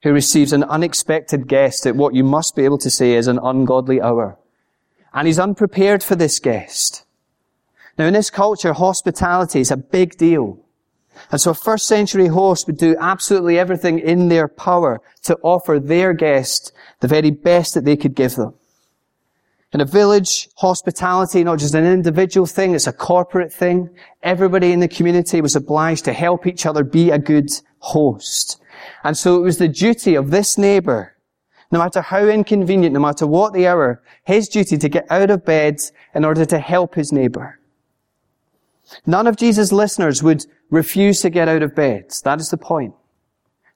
who 0.03 0.11
receives 0.11 0.51
an 0.51 0.63
unexpected 0.65 1.47
guest 1.47 1.87
at 1.87 1.95
what 1.95 2.13
you 2.13 2.23
must 2.23 2.55
be 2.55 2.65
able 2.65 2.77
to 2.79 2.89
say 2.89 3.13
is 3.13 3.27
an 3.27 3.39
ungodly 3.41 4.01
hour. 4.01 4.37
And 5.13 5.27
he's 5.27 5.39
unprepared 5.39 6.03
for 6.03 6.15
this 6.15 6.39
guest. 6.39 7.05
Now 7.97 8.05
in 8.05 8.13
this 8.13 8.29
culture, 8.29 8.73
hospitality 8.73 9.61
is 9.61 9.71
a 9.71 9.77
big 9.77 10.17
deal. 10.17 10.59
And 11.31 11.39
so 11.39 11.51
a 11.51 11.55
first 11.55 11.87
century 11.87 12.27
host 12.27 12.67
would 12.67 12.77
do 12.77 12.95
absolutely 12.99 13.57
everything 13.57 13.99
in 13.99 14.29
their 14.29 14.47
power 14.47 15.01
to 15.23 15.37
offer 15.43 15.79
their 15.79 16.13
guest 16.13 16.71
the 16.99 17.07
very 17.07 17.31
best 17.31 17.73
that 17.73 17.85
they 17.85 17.95
could 17.95 18.15
give 18.15 18.35
them. 18.35 18.53
In 19.73 19.81
a 19.81 19.85
village, 19.85 20.47
hospitality, 20.55 21.43
not 21.43 21.59
just 21.59 21.73
an 21.73 21.85
individual 21.85 22.47
thing, 22.47 22.75
it's 22.75 22.87
a 22.87 22.93
corporate 22.93 23.51
thing. 23.51 23.89
Everybody 24.23 24.71
in 24.71 24.79
the 24.79 24.87
community 24.87 25.41
was 25.41 25.55
obliged 25.55 26.05
to 26.05 26.13
help 26.13 26.47
each 26.47 26.65
other 26.65 26.83
be 26.83 27.11
a 27.11 27.19
good 27.19 27.49
host. 27.79 28.61
And 29.03 29.17
so 29.17 29.35
it 29.35 29.41
was 29.41 29.57
the 29.57 29.67
duty 29.67 30.15
of 30.15 30.31
this 30.31 30.57
neighbor, 30.57 31.15
no 31.71 31.79
matter 31.79 32.01
how 32.01 32.25
inconvenient, 32.25 32.93
no 32.93 33.01
matter 33.01 33.27
what 33.27 33.53
the 33.53 33.67
hour, 33.67 34.01
his 34.23 34.47
duty 34.47 34.77
to 34.77 34.87
get 34.87 35.07
out 35.09 35.29
of 35.29 35.43
bed 35.43 35.81
in 36.13 36.23
order 36.23 36.45
to 36.45 36.59
help 36.59 36.95
his 36.95 37.11
neighbor. 37.11 37.59
None 39.05 39.27
of 39.27 39.35
Jesus' 39.35 39.71
listeners 39.71 40.23
would 40.23 40.45
refuse 40.69 41.21
to 41.21 41.29
get 41.29 41.47
out 41.47 41.63
of 41.63 41.75
bed. 41.75 42.13
That 42.23 42.39
is 42.39 42.49
the 42.49 42.57
point. 42.57 42.93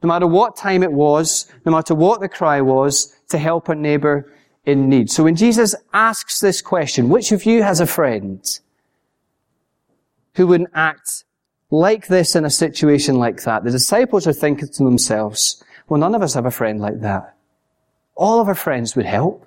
No 0.02 0.08
matter 0.08 0.28
what 0.28 0.56
time 0.56 0.84
it 0.84 0.92
was, 0.92 1.52
no 1.66 1.72
matter 1.72 1.94
what 1.94 2.22
the 2.22 2.30
cry 2.30 2.62
was, 2.62 3.16
to 3.30 3.38
help 3.38 3.70
a 3.70 3.76
neighbor 3.76 4.34
in 4.66 4.90
need. 4.90 5.10
So 5.10 5.24
when 5.24 5.36
Jesus 5.36 5.76
asks 5.94 6.40
this 6.40 6.62
question, 6.62 7.10
which 7.10 7.32
of 7.32 7.46
you 7.46 7.64
has 7.64 7.80
a 7.80 7.86
friend 7.86 8.44
who 10.36 10.48
would 10.48 10.62
not 10.62 10.70
act 10.74 11.24
like 11.70 12.08
this 12.08 12.36
in 12.36 12.46
a 12.46 12.50
situation 12.50 13.16
like 13.16 13.44
that? 13.44 13.64
The 13.64 13.72
disciples 13.72 14.26
are 14.26 14.34
thinking 14.34 14.70
to 14.70 14.84
themselves, 14.84 15.64
well, 15.88 16.00
none 16.00 16.16
of 16.16 16.22
us 16.22 16.34
have 16.34 16.46
a 16.46 16.52
friend 16.52 16.80
like 16.80 17.02
that. 17.02 17.36
All 18.16 18.40
of 18.40 18.48
our 18.48 18.56
friends 18.56 18.96
would 18.96 19.06
help. 19.06 19.46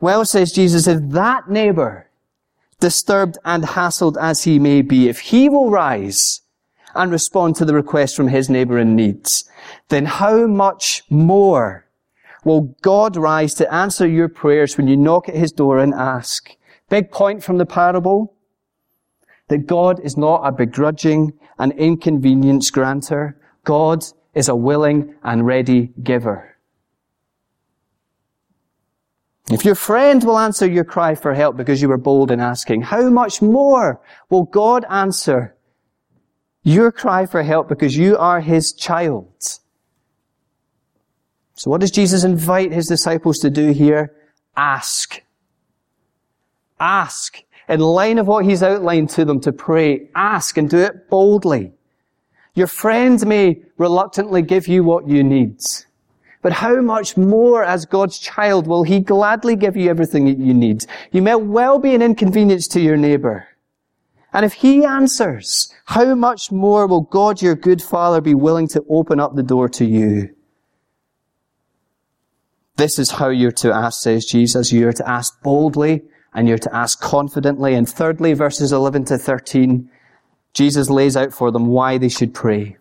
Well, 0.00 0.24
says 0.24 0.52
Jesus, 0.52 0.86
if 0.86 1.00
that 1.10 1.48
neighbor 1.48 2.08
disturbed 2.82 3.38
and 3.44 3.62
hassled 3.62 4.16
as 4.20 4.42
he 4.42 4.58
may 4.58 4.82
be, 4.82 5.08
if 5.08 5.20
he 5.20 5.48
will 5.48 5.70
rise 5.70 6.40
and 6.96 7.12
respond 7.12 7.54
to 7.54 7.64
the 7.64 7.74
request 7.74 8.16
from 8.16 8.26
his 8.26 8.50
neighbor 8.50 8.76
in 8.76 8.96
need, 8.96 9.24
then 9.88 10.04
how 10.04 10.48
much 10.48 11.04
more 11.08 11.86
will 12.44 12.76
God 12.82 13.16
rise 13.16 13.54
to 13.54 13.72
answer 13.72 14.06
your 14.06 14.28
prayers 14.28 14.76
when 14.76 14.88
you 14.88 14.96
knock 14.96 15.28
at 15.28 15.36
his 15.36 15.52
door 15.52 15.78
and 15.78 15.94
ask? 15.94 16.56
Big 16.90 17.12
point 17.12 17.44
from 17.44 17.58
the 17.58 17.64
parable 17.64 18.34
that 19.46 19.68
God 19.68 20.00
is 20.00 20.16
not 20.16 20.42
a 20.44 20.50
begrudging 20.50 21.34
and 21.60 21.72
inconvenience 21.74 22.68
granter. 22.72 23.38
God 23.62 24.04
is 24.34 24.48
a 24.48 24.56
willing 24.56 25.14
and 25.22 25.46
ready 25.46 25.92
giver. 26.02 26.51
If 29.52 29.64
your 29.64 29.74
friend 29.74 30.22
will 30.24 30.38
answer 30.38 30.66
your 30.66 30.84
cry 30.84 31.14
for 31.14 31.34
help 31.34 31.56
because 31.56 31.82
you 31.82 31.88
were 31.88 31.98
bold 31.98 32.30
in 32.30 32.40
asking, 32.40 32.82
how 32.82 33.10
much 33.10 33.42
more 33.42 34.00
will 34.30 34.44
God 34.44 34.84
answer 34.88 35.54
your 36.62 36.92
cry 36.92 37.26
for 37.26 37.42
help 37.42 37.68
because 37.68 37.96
you 37.96 38.16
are 38.16 38.40
his 38.40 38.72
child? 38.72 39.58
So 41.54 41.70
what 41.70 41.80
does 41.80 41.90
Jesus 41.90 42.24
invite 42.24 42.72
his 42.72 42.86
disciples 42.86 43.38
to 43.40 43.50
do 43.50 43.72
here? 43.72 44.14
Ask. 44.56 45.22
Ask. 46.80 47.42
In 47.68 47.80
line 47.80 48.18
of 48.18 48.26
what 48.26 48.44
he's 48.44 48.62
outlined 48.62 49.10
to 49.10 49.24
them 49.24 49.40
to 49.40 49.52
pray, 49.52 50.08
ask 50.14 50.56
and 50.56 50.68
do 50.68 50.78
it 50.78 51.08
boldly. 51.08 51.72
Your 52.54 52.66
friend 52.66 53.24
may 53.26 53.62
reluctantly 53.78 54.42
give 54.42 54.66
you 54.68 54.84
what 54.84 55.08
you 55.08 55.22
need. 55.22 55.60
But 56.42 56.52
how 56.52 56.80
much 56.80 57.16
more 57.16 57.64
as 57.64 57.86
God's 57.86 58.18
child 58.18 58.66
will 58.66 58.82
He 58.82 58.98
gladly 59.00 59.56
give 59.56 59.76
you 59.76 59.88
everything 59.88 60.26
that 60.26 60.38
you 60.38 60.52
need? 60.52 60.84
You 61.12 61.22
may 61.22 61.36
well 61.36 61.78
be 61.78 61.94
an 61.94 62.02
inconvenience 62.02 62.66
to 62.68 62.80
your 62.80 62.96
neighbor. 62.96 63.46
And 64.32 64.44
if 64.44 64.54
He 64.54 64.84
answers, 64.84 65.72
how 65.86 66.14
much 66.14 66.50
more 66.50 66.86
will 66.86 67.02
God, 67.02 67.40
your 67.40 67.54
good 67.54 67.80
Father, 67.80 68.20
be 68.20 68.34
willing 68.34 68.66
to 68.68 68.84
open 68.90 69.20
up 69.20 69.36
the 69.36 69.42
door 69.42 69.68
to 69.70 69.84
you? 69.84 70.34
This 72.76 72.98
is 72.98 73.12
how 73.12 73.28
you're 73.28 73.52
to 73.52 73.72
ask, 73.72 74.02
says 74.02 74.24
Jesus. 74.24 74.72
You're 74.72 74.92
to 74.94 75.08
ask 75.08 75.40
boldly 75.42 76.02
and 76.34 76.48
you're 76.48 76.58
to 76.58 76.74
ask 76.74 77.00
confidently. 77.00 77.74
And 77.74 77.88
thirdly, 77.88 78.32
verses 78.32 78.72
11 78.72 79.04
to 79.06 79.18
13, 79.18 79.88
Jesus 80.54 80.90
lays 80.90 81.16
out 81.16 81.32
for 81.32 81.52
them 81.52 81.66
why 81.66 81.98
they 81.98 82.08
should 82.08 82.34
pray. 82.34 82.78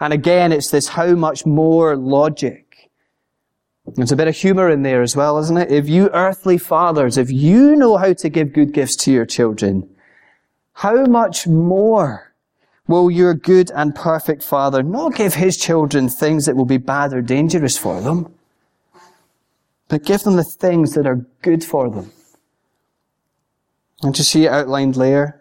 And 0.00 0.14
again, 0.14 0.50
it's 0.50 0.70
this 0.70 0.88
how 0.88 1.14
much 1.14 1.44
more 1.44 1.94
logic. 1.94 2.90
There's 3.86 4.12
a 4.12 4.16
bit 4.16 4.28
of 4.28 4.36
humor 4.36 4.70
in 4.70 4.82
there 4.82 5.02
as 5.02 5.14
well, 5.14 5.38
isn't 5.38 5.56
it? 5.56 5.70
If 5.70 5.88
you 5.88 6.08
earthly 6.10 6.58
fathers, 6.58 7.18
if 7.18 7.30
you 7.30 7.76
know 7.76 7.98
how 7.98 8.14
to 8.14 8.28
give 8.28 8.52
good 8.52 8.72
gifts 8.72 8.96
to 8.96 9.12
your 9.12 9.26
children, 9.26 9.88
how 10.74 11.04
much 11.04 11.46
more 11.46 12.32
will 12.86 13.10
your 13.10 13.34
good 13.34 13.70
and 13.72 13.94
perfect 13.94 14.42
Father 14.42 14.82
not 14.82 15.14
give 15.14 15.34
his 15.34 15.56
children 15.56 16.08
things 16.08 16.46
that 16.46 16.56
will 16.56 16.64
be 16.64 16.78
bad 16.78 17.12
or 17.12 17.20
dangerous 17.20 17.76
for 17.76 18.00
them, 18.00 18.32
but 19.88 20.04
give 20.04 20.22
them 20.22 20.36
the 20.36 20.44
things 20.44 20.94
that 20.94 21.06
are 21.06 21.26
good 21.42 21.64
for 21.64 21.90
them? 21.90 22.10
And 24.02 24.14
to 24.14 24.24
see 24.24 24.46
it 24.46 24.50
outlined 24.50 24.94
there, 24.94 25.39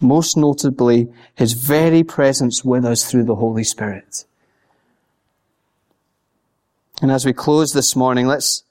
most 0.00 0.36
notably 0.36 1.08
his 1.34 1.52
very 1.52 2.02
presence 2.02 2.64
with 2.64 2.84
us 2.84 3.10
through 3.10 3.24
the 3.24 3.36
Holy 3.36 3.64
Spirit. 3.64 4.24
And 7.02 7.10
as 7.10 7.24
we 7.24 7.32
close 7.32 7.72
this 7.72 7.96
morning, 7.96 8.26
let's 8.26 8.64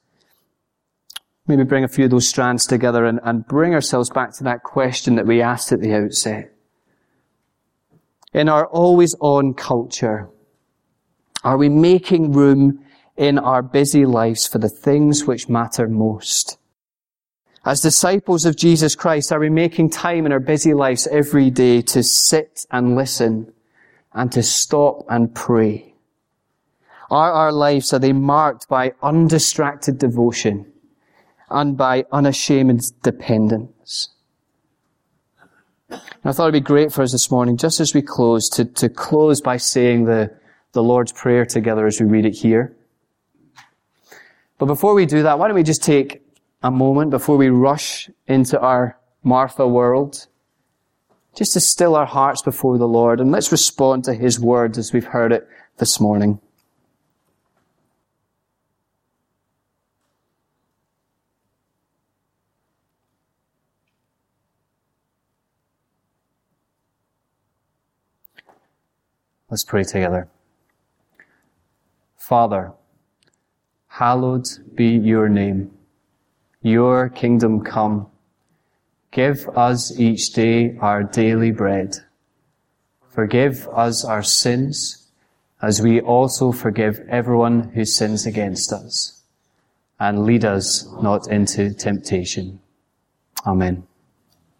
maybe 1.46 1.64
bring 1.64 1.84
a 1.84 1.88
few 1.88 2.04
of 2.04 2.10
those 2.10 2.28
strands 2.28 2.66
together 2.66 3.04
and, 3.04 3.18
and 3.24 3.46
bring 3.46 3.74
ourselves 3.74 4.10
back 4.10 4.32
to 4.34 4.44
that 4.44 4.62
question 4.62 5.16
that 5.16 5.26
we 5.26 5.42
asked 5.42 5.72
at 5.72 5.80
the 5.80 5.92
outset. 5.94 6.52
In 8.32 8.48
our 8.48 8.66
always 8.66 9.16
on 9.18 9.54
culture, 9.54 10.28
are 11.42 11.56
we 11.56 11.68
making 11.68 12.32
room 12.32 12.84
in 13.16 13.38
our 13.38 13.62
busy 13.62 14.06
lives 14.06 14.46
for 14.46 14.58
the 14.58 14.68
things 14.68 15.24
which 15.24 15.48
matter 15.48 15.88
most? 15.88 16.59
As 17.64 17.82
disciples 17.82 18.46
of 18.46 18.56
Jesus 18.56 18.94
Christ, 18.94 19.32
are 19.32 19.38
we 19.38 19.50
making 19.50 19.90
time 19.90 20.24
in 20.24 20.32
our 20.32 20.40
busy 20.40 20.72
lives 20.72 21.06
every 21.08 21.50
day 21.50 21.82
to 21.82 22.02
sit 22.02 22.64
and 22.70 22.96
listen 22.96 23.52
and 24.14 24.32
to 24.32 24.42
stop 24.42 25.04
and 25.10 25.34
pray? 25.34 25.94
Are 27.10 27.30
our 27.30 27.52
lives, 27.52 27.92
are 27.92 27.98
they 27.98 28.14
marked 28.14 28.66
by 28.68 28.94
undistracted 29.02 29.98
devotion 29.98 30.72
and 31.50 31.76
by 31.76 32.06
unashamed 32.10 32.92
dependence? 33.02 34.08
And 35.90 36.00
I 36.24 36.32
thought 36.32 36.44
it'd 36.44 36.54
be 36.54 36.60
great 36.60 36.92
for 36.92 37.02
us 37.02 37.12
this 37.12 37.30
morning, 37.30 37.58
just 37.58 37.78
as 37.78 37.92
we 37.92 38.00
close, 38.00 38.48
to, 38.50 38.64
to 38.64 38.88
close 38.88 39.42
by 39.42 39.58
saying 39.58 40.04
the, 40.04 40.34
the 40.72 40.82
Lord's 40.82 41.12
Prayer 41.12 41.44
together 41.44 41.86
as 41.86 42.00
we 42.00 42.06
read 42.06 42.24
it 42.24 42.36
here. 42.36 42.74
But 44.56 44.66
before 44.66 44.94
we 44.94 45.04
do 45.04 45.24
that, 45.24 45.38
why 45.38 45.48
don't 45.48 45.56
we 45.56 45.62
just 45.62 45.82
take 45.82 46.22
a 46.62 46.70
moment 46.70 47.10
before 47.10 47.36
we 47.36 47.48
rush 47.48 48.10
into 48.26 48.60
our 48.60 48.98
Martha 49.22 49.66
world, 49.66 50.26
just 51.34 51.52
to 51.54 51.60
still 51.60 51.94
our 51.94 52.06
hearts 52.06 52.42
before 52.42 52.78
the 52.78 52.88
Lord 52.88 53.20
and 53.20 53.30
let's 53.30 53.52
respond 53.52 54.04
to 54.04 54.14
His 54.14 54.38
words 54.38 54.78
as 54.78 54.92
we've 54.92 55.06
heard 55.06 55.32
it 55.32 55.48
this 55.78 56.00
morning. 56.00 56.40
Let's 69.50 69.64
pray 69.64 69.82
together. 69.82 70.28
Father, 72.16 72.72
hallowed 73.88 74.48
be 74.76 74.90
your 74.90 75.28
name. 75.28 75.72
Your 76.62 77.08
kingdom 77.08 77.64
come. 77.64 78.06
Give 79.10 79.48
us 79.56 79.98
each 79.98 80.32
day 80.32 80.76
our 80.78 81.02
daily 81.02 81.50
bread. 81.50 81.96
Forgive 83.08 83.66
us 83.68 84.04
our 84.04 84.22
sins 84.22 85.08
as 85.62 85.82
we 85.82 86.00
also 86.00 86.52
forgive 86.52 87.00
everyone 87.08 87.70
who 87.70 87.84
sins 87.84 88.26
against 88.26 88.72
us. 88.72 89.22
And 89.98 90.24
lead 90.24 90.44
us 90.44 90.86
not 91.02 91.28
into 91.28 91.74
temptation. 91.74 92.60
Amen. 93.46 93.86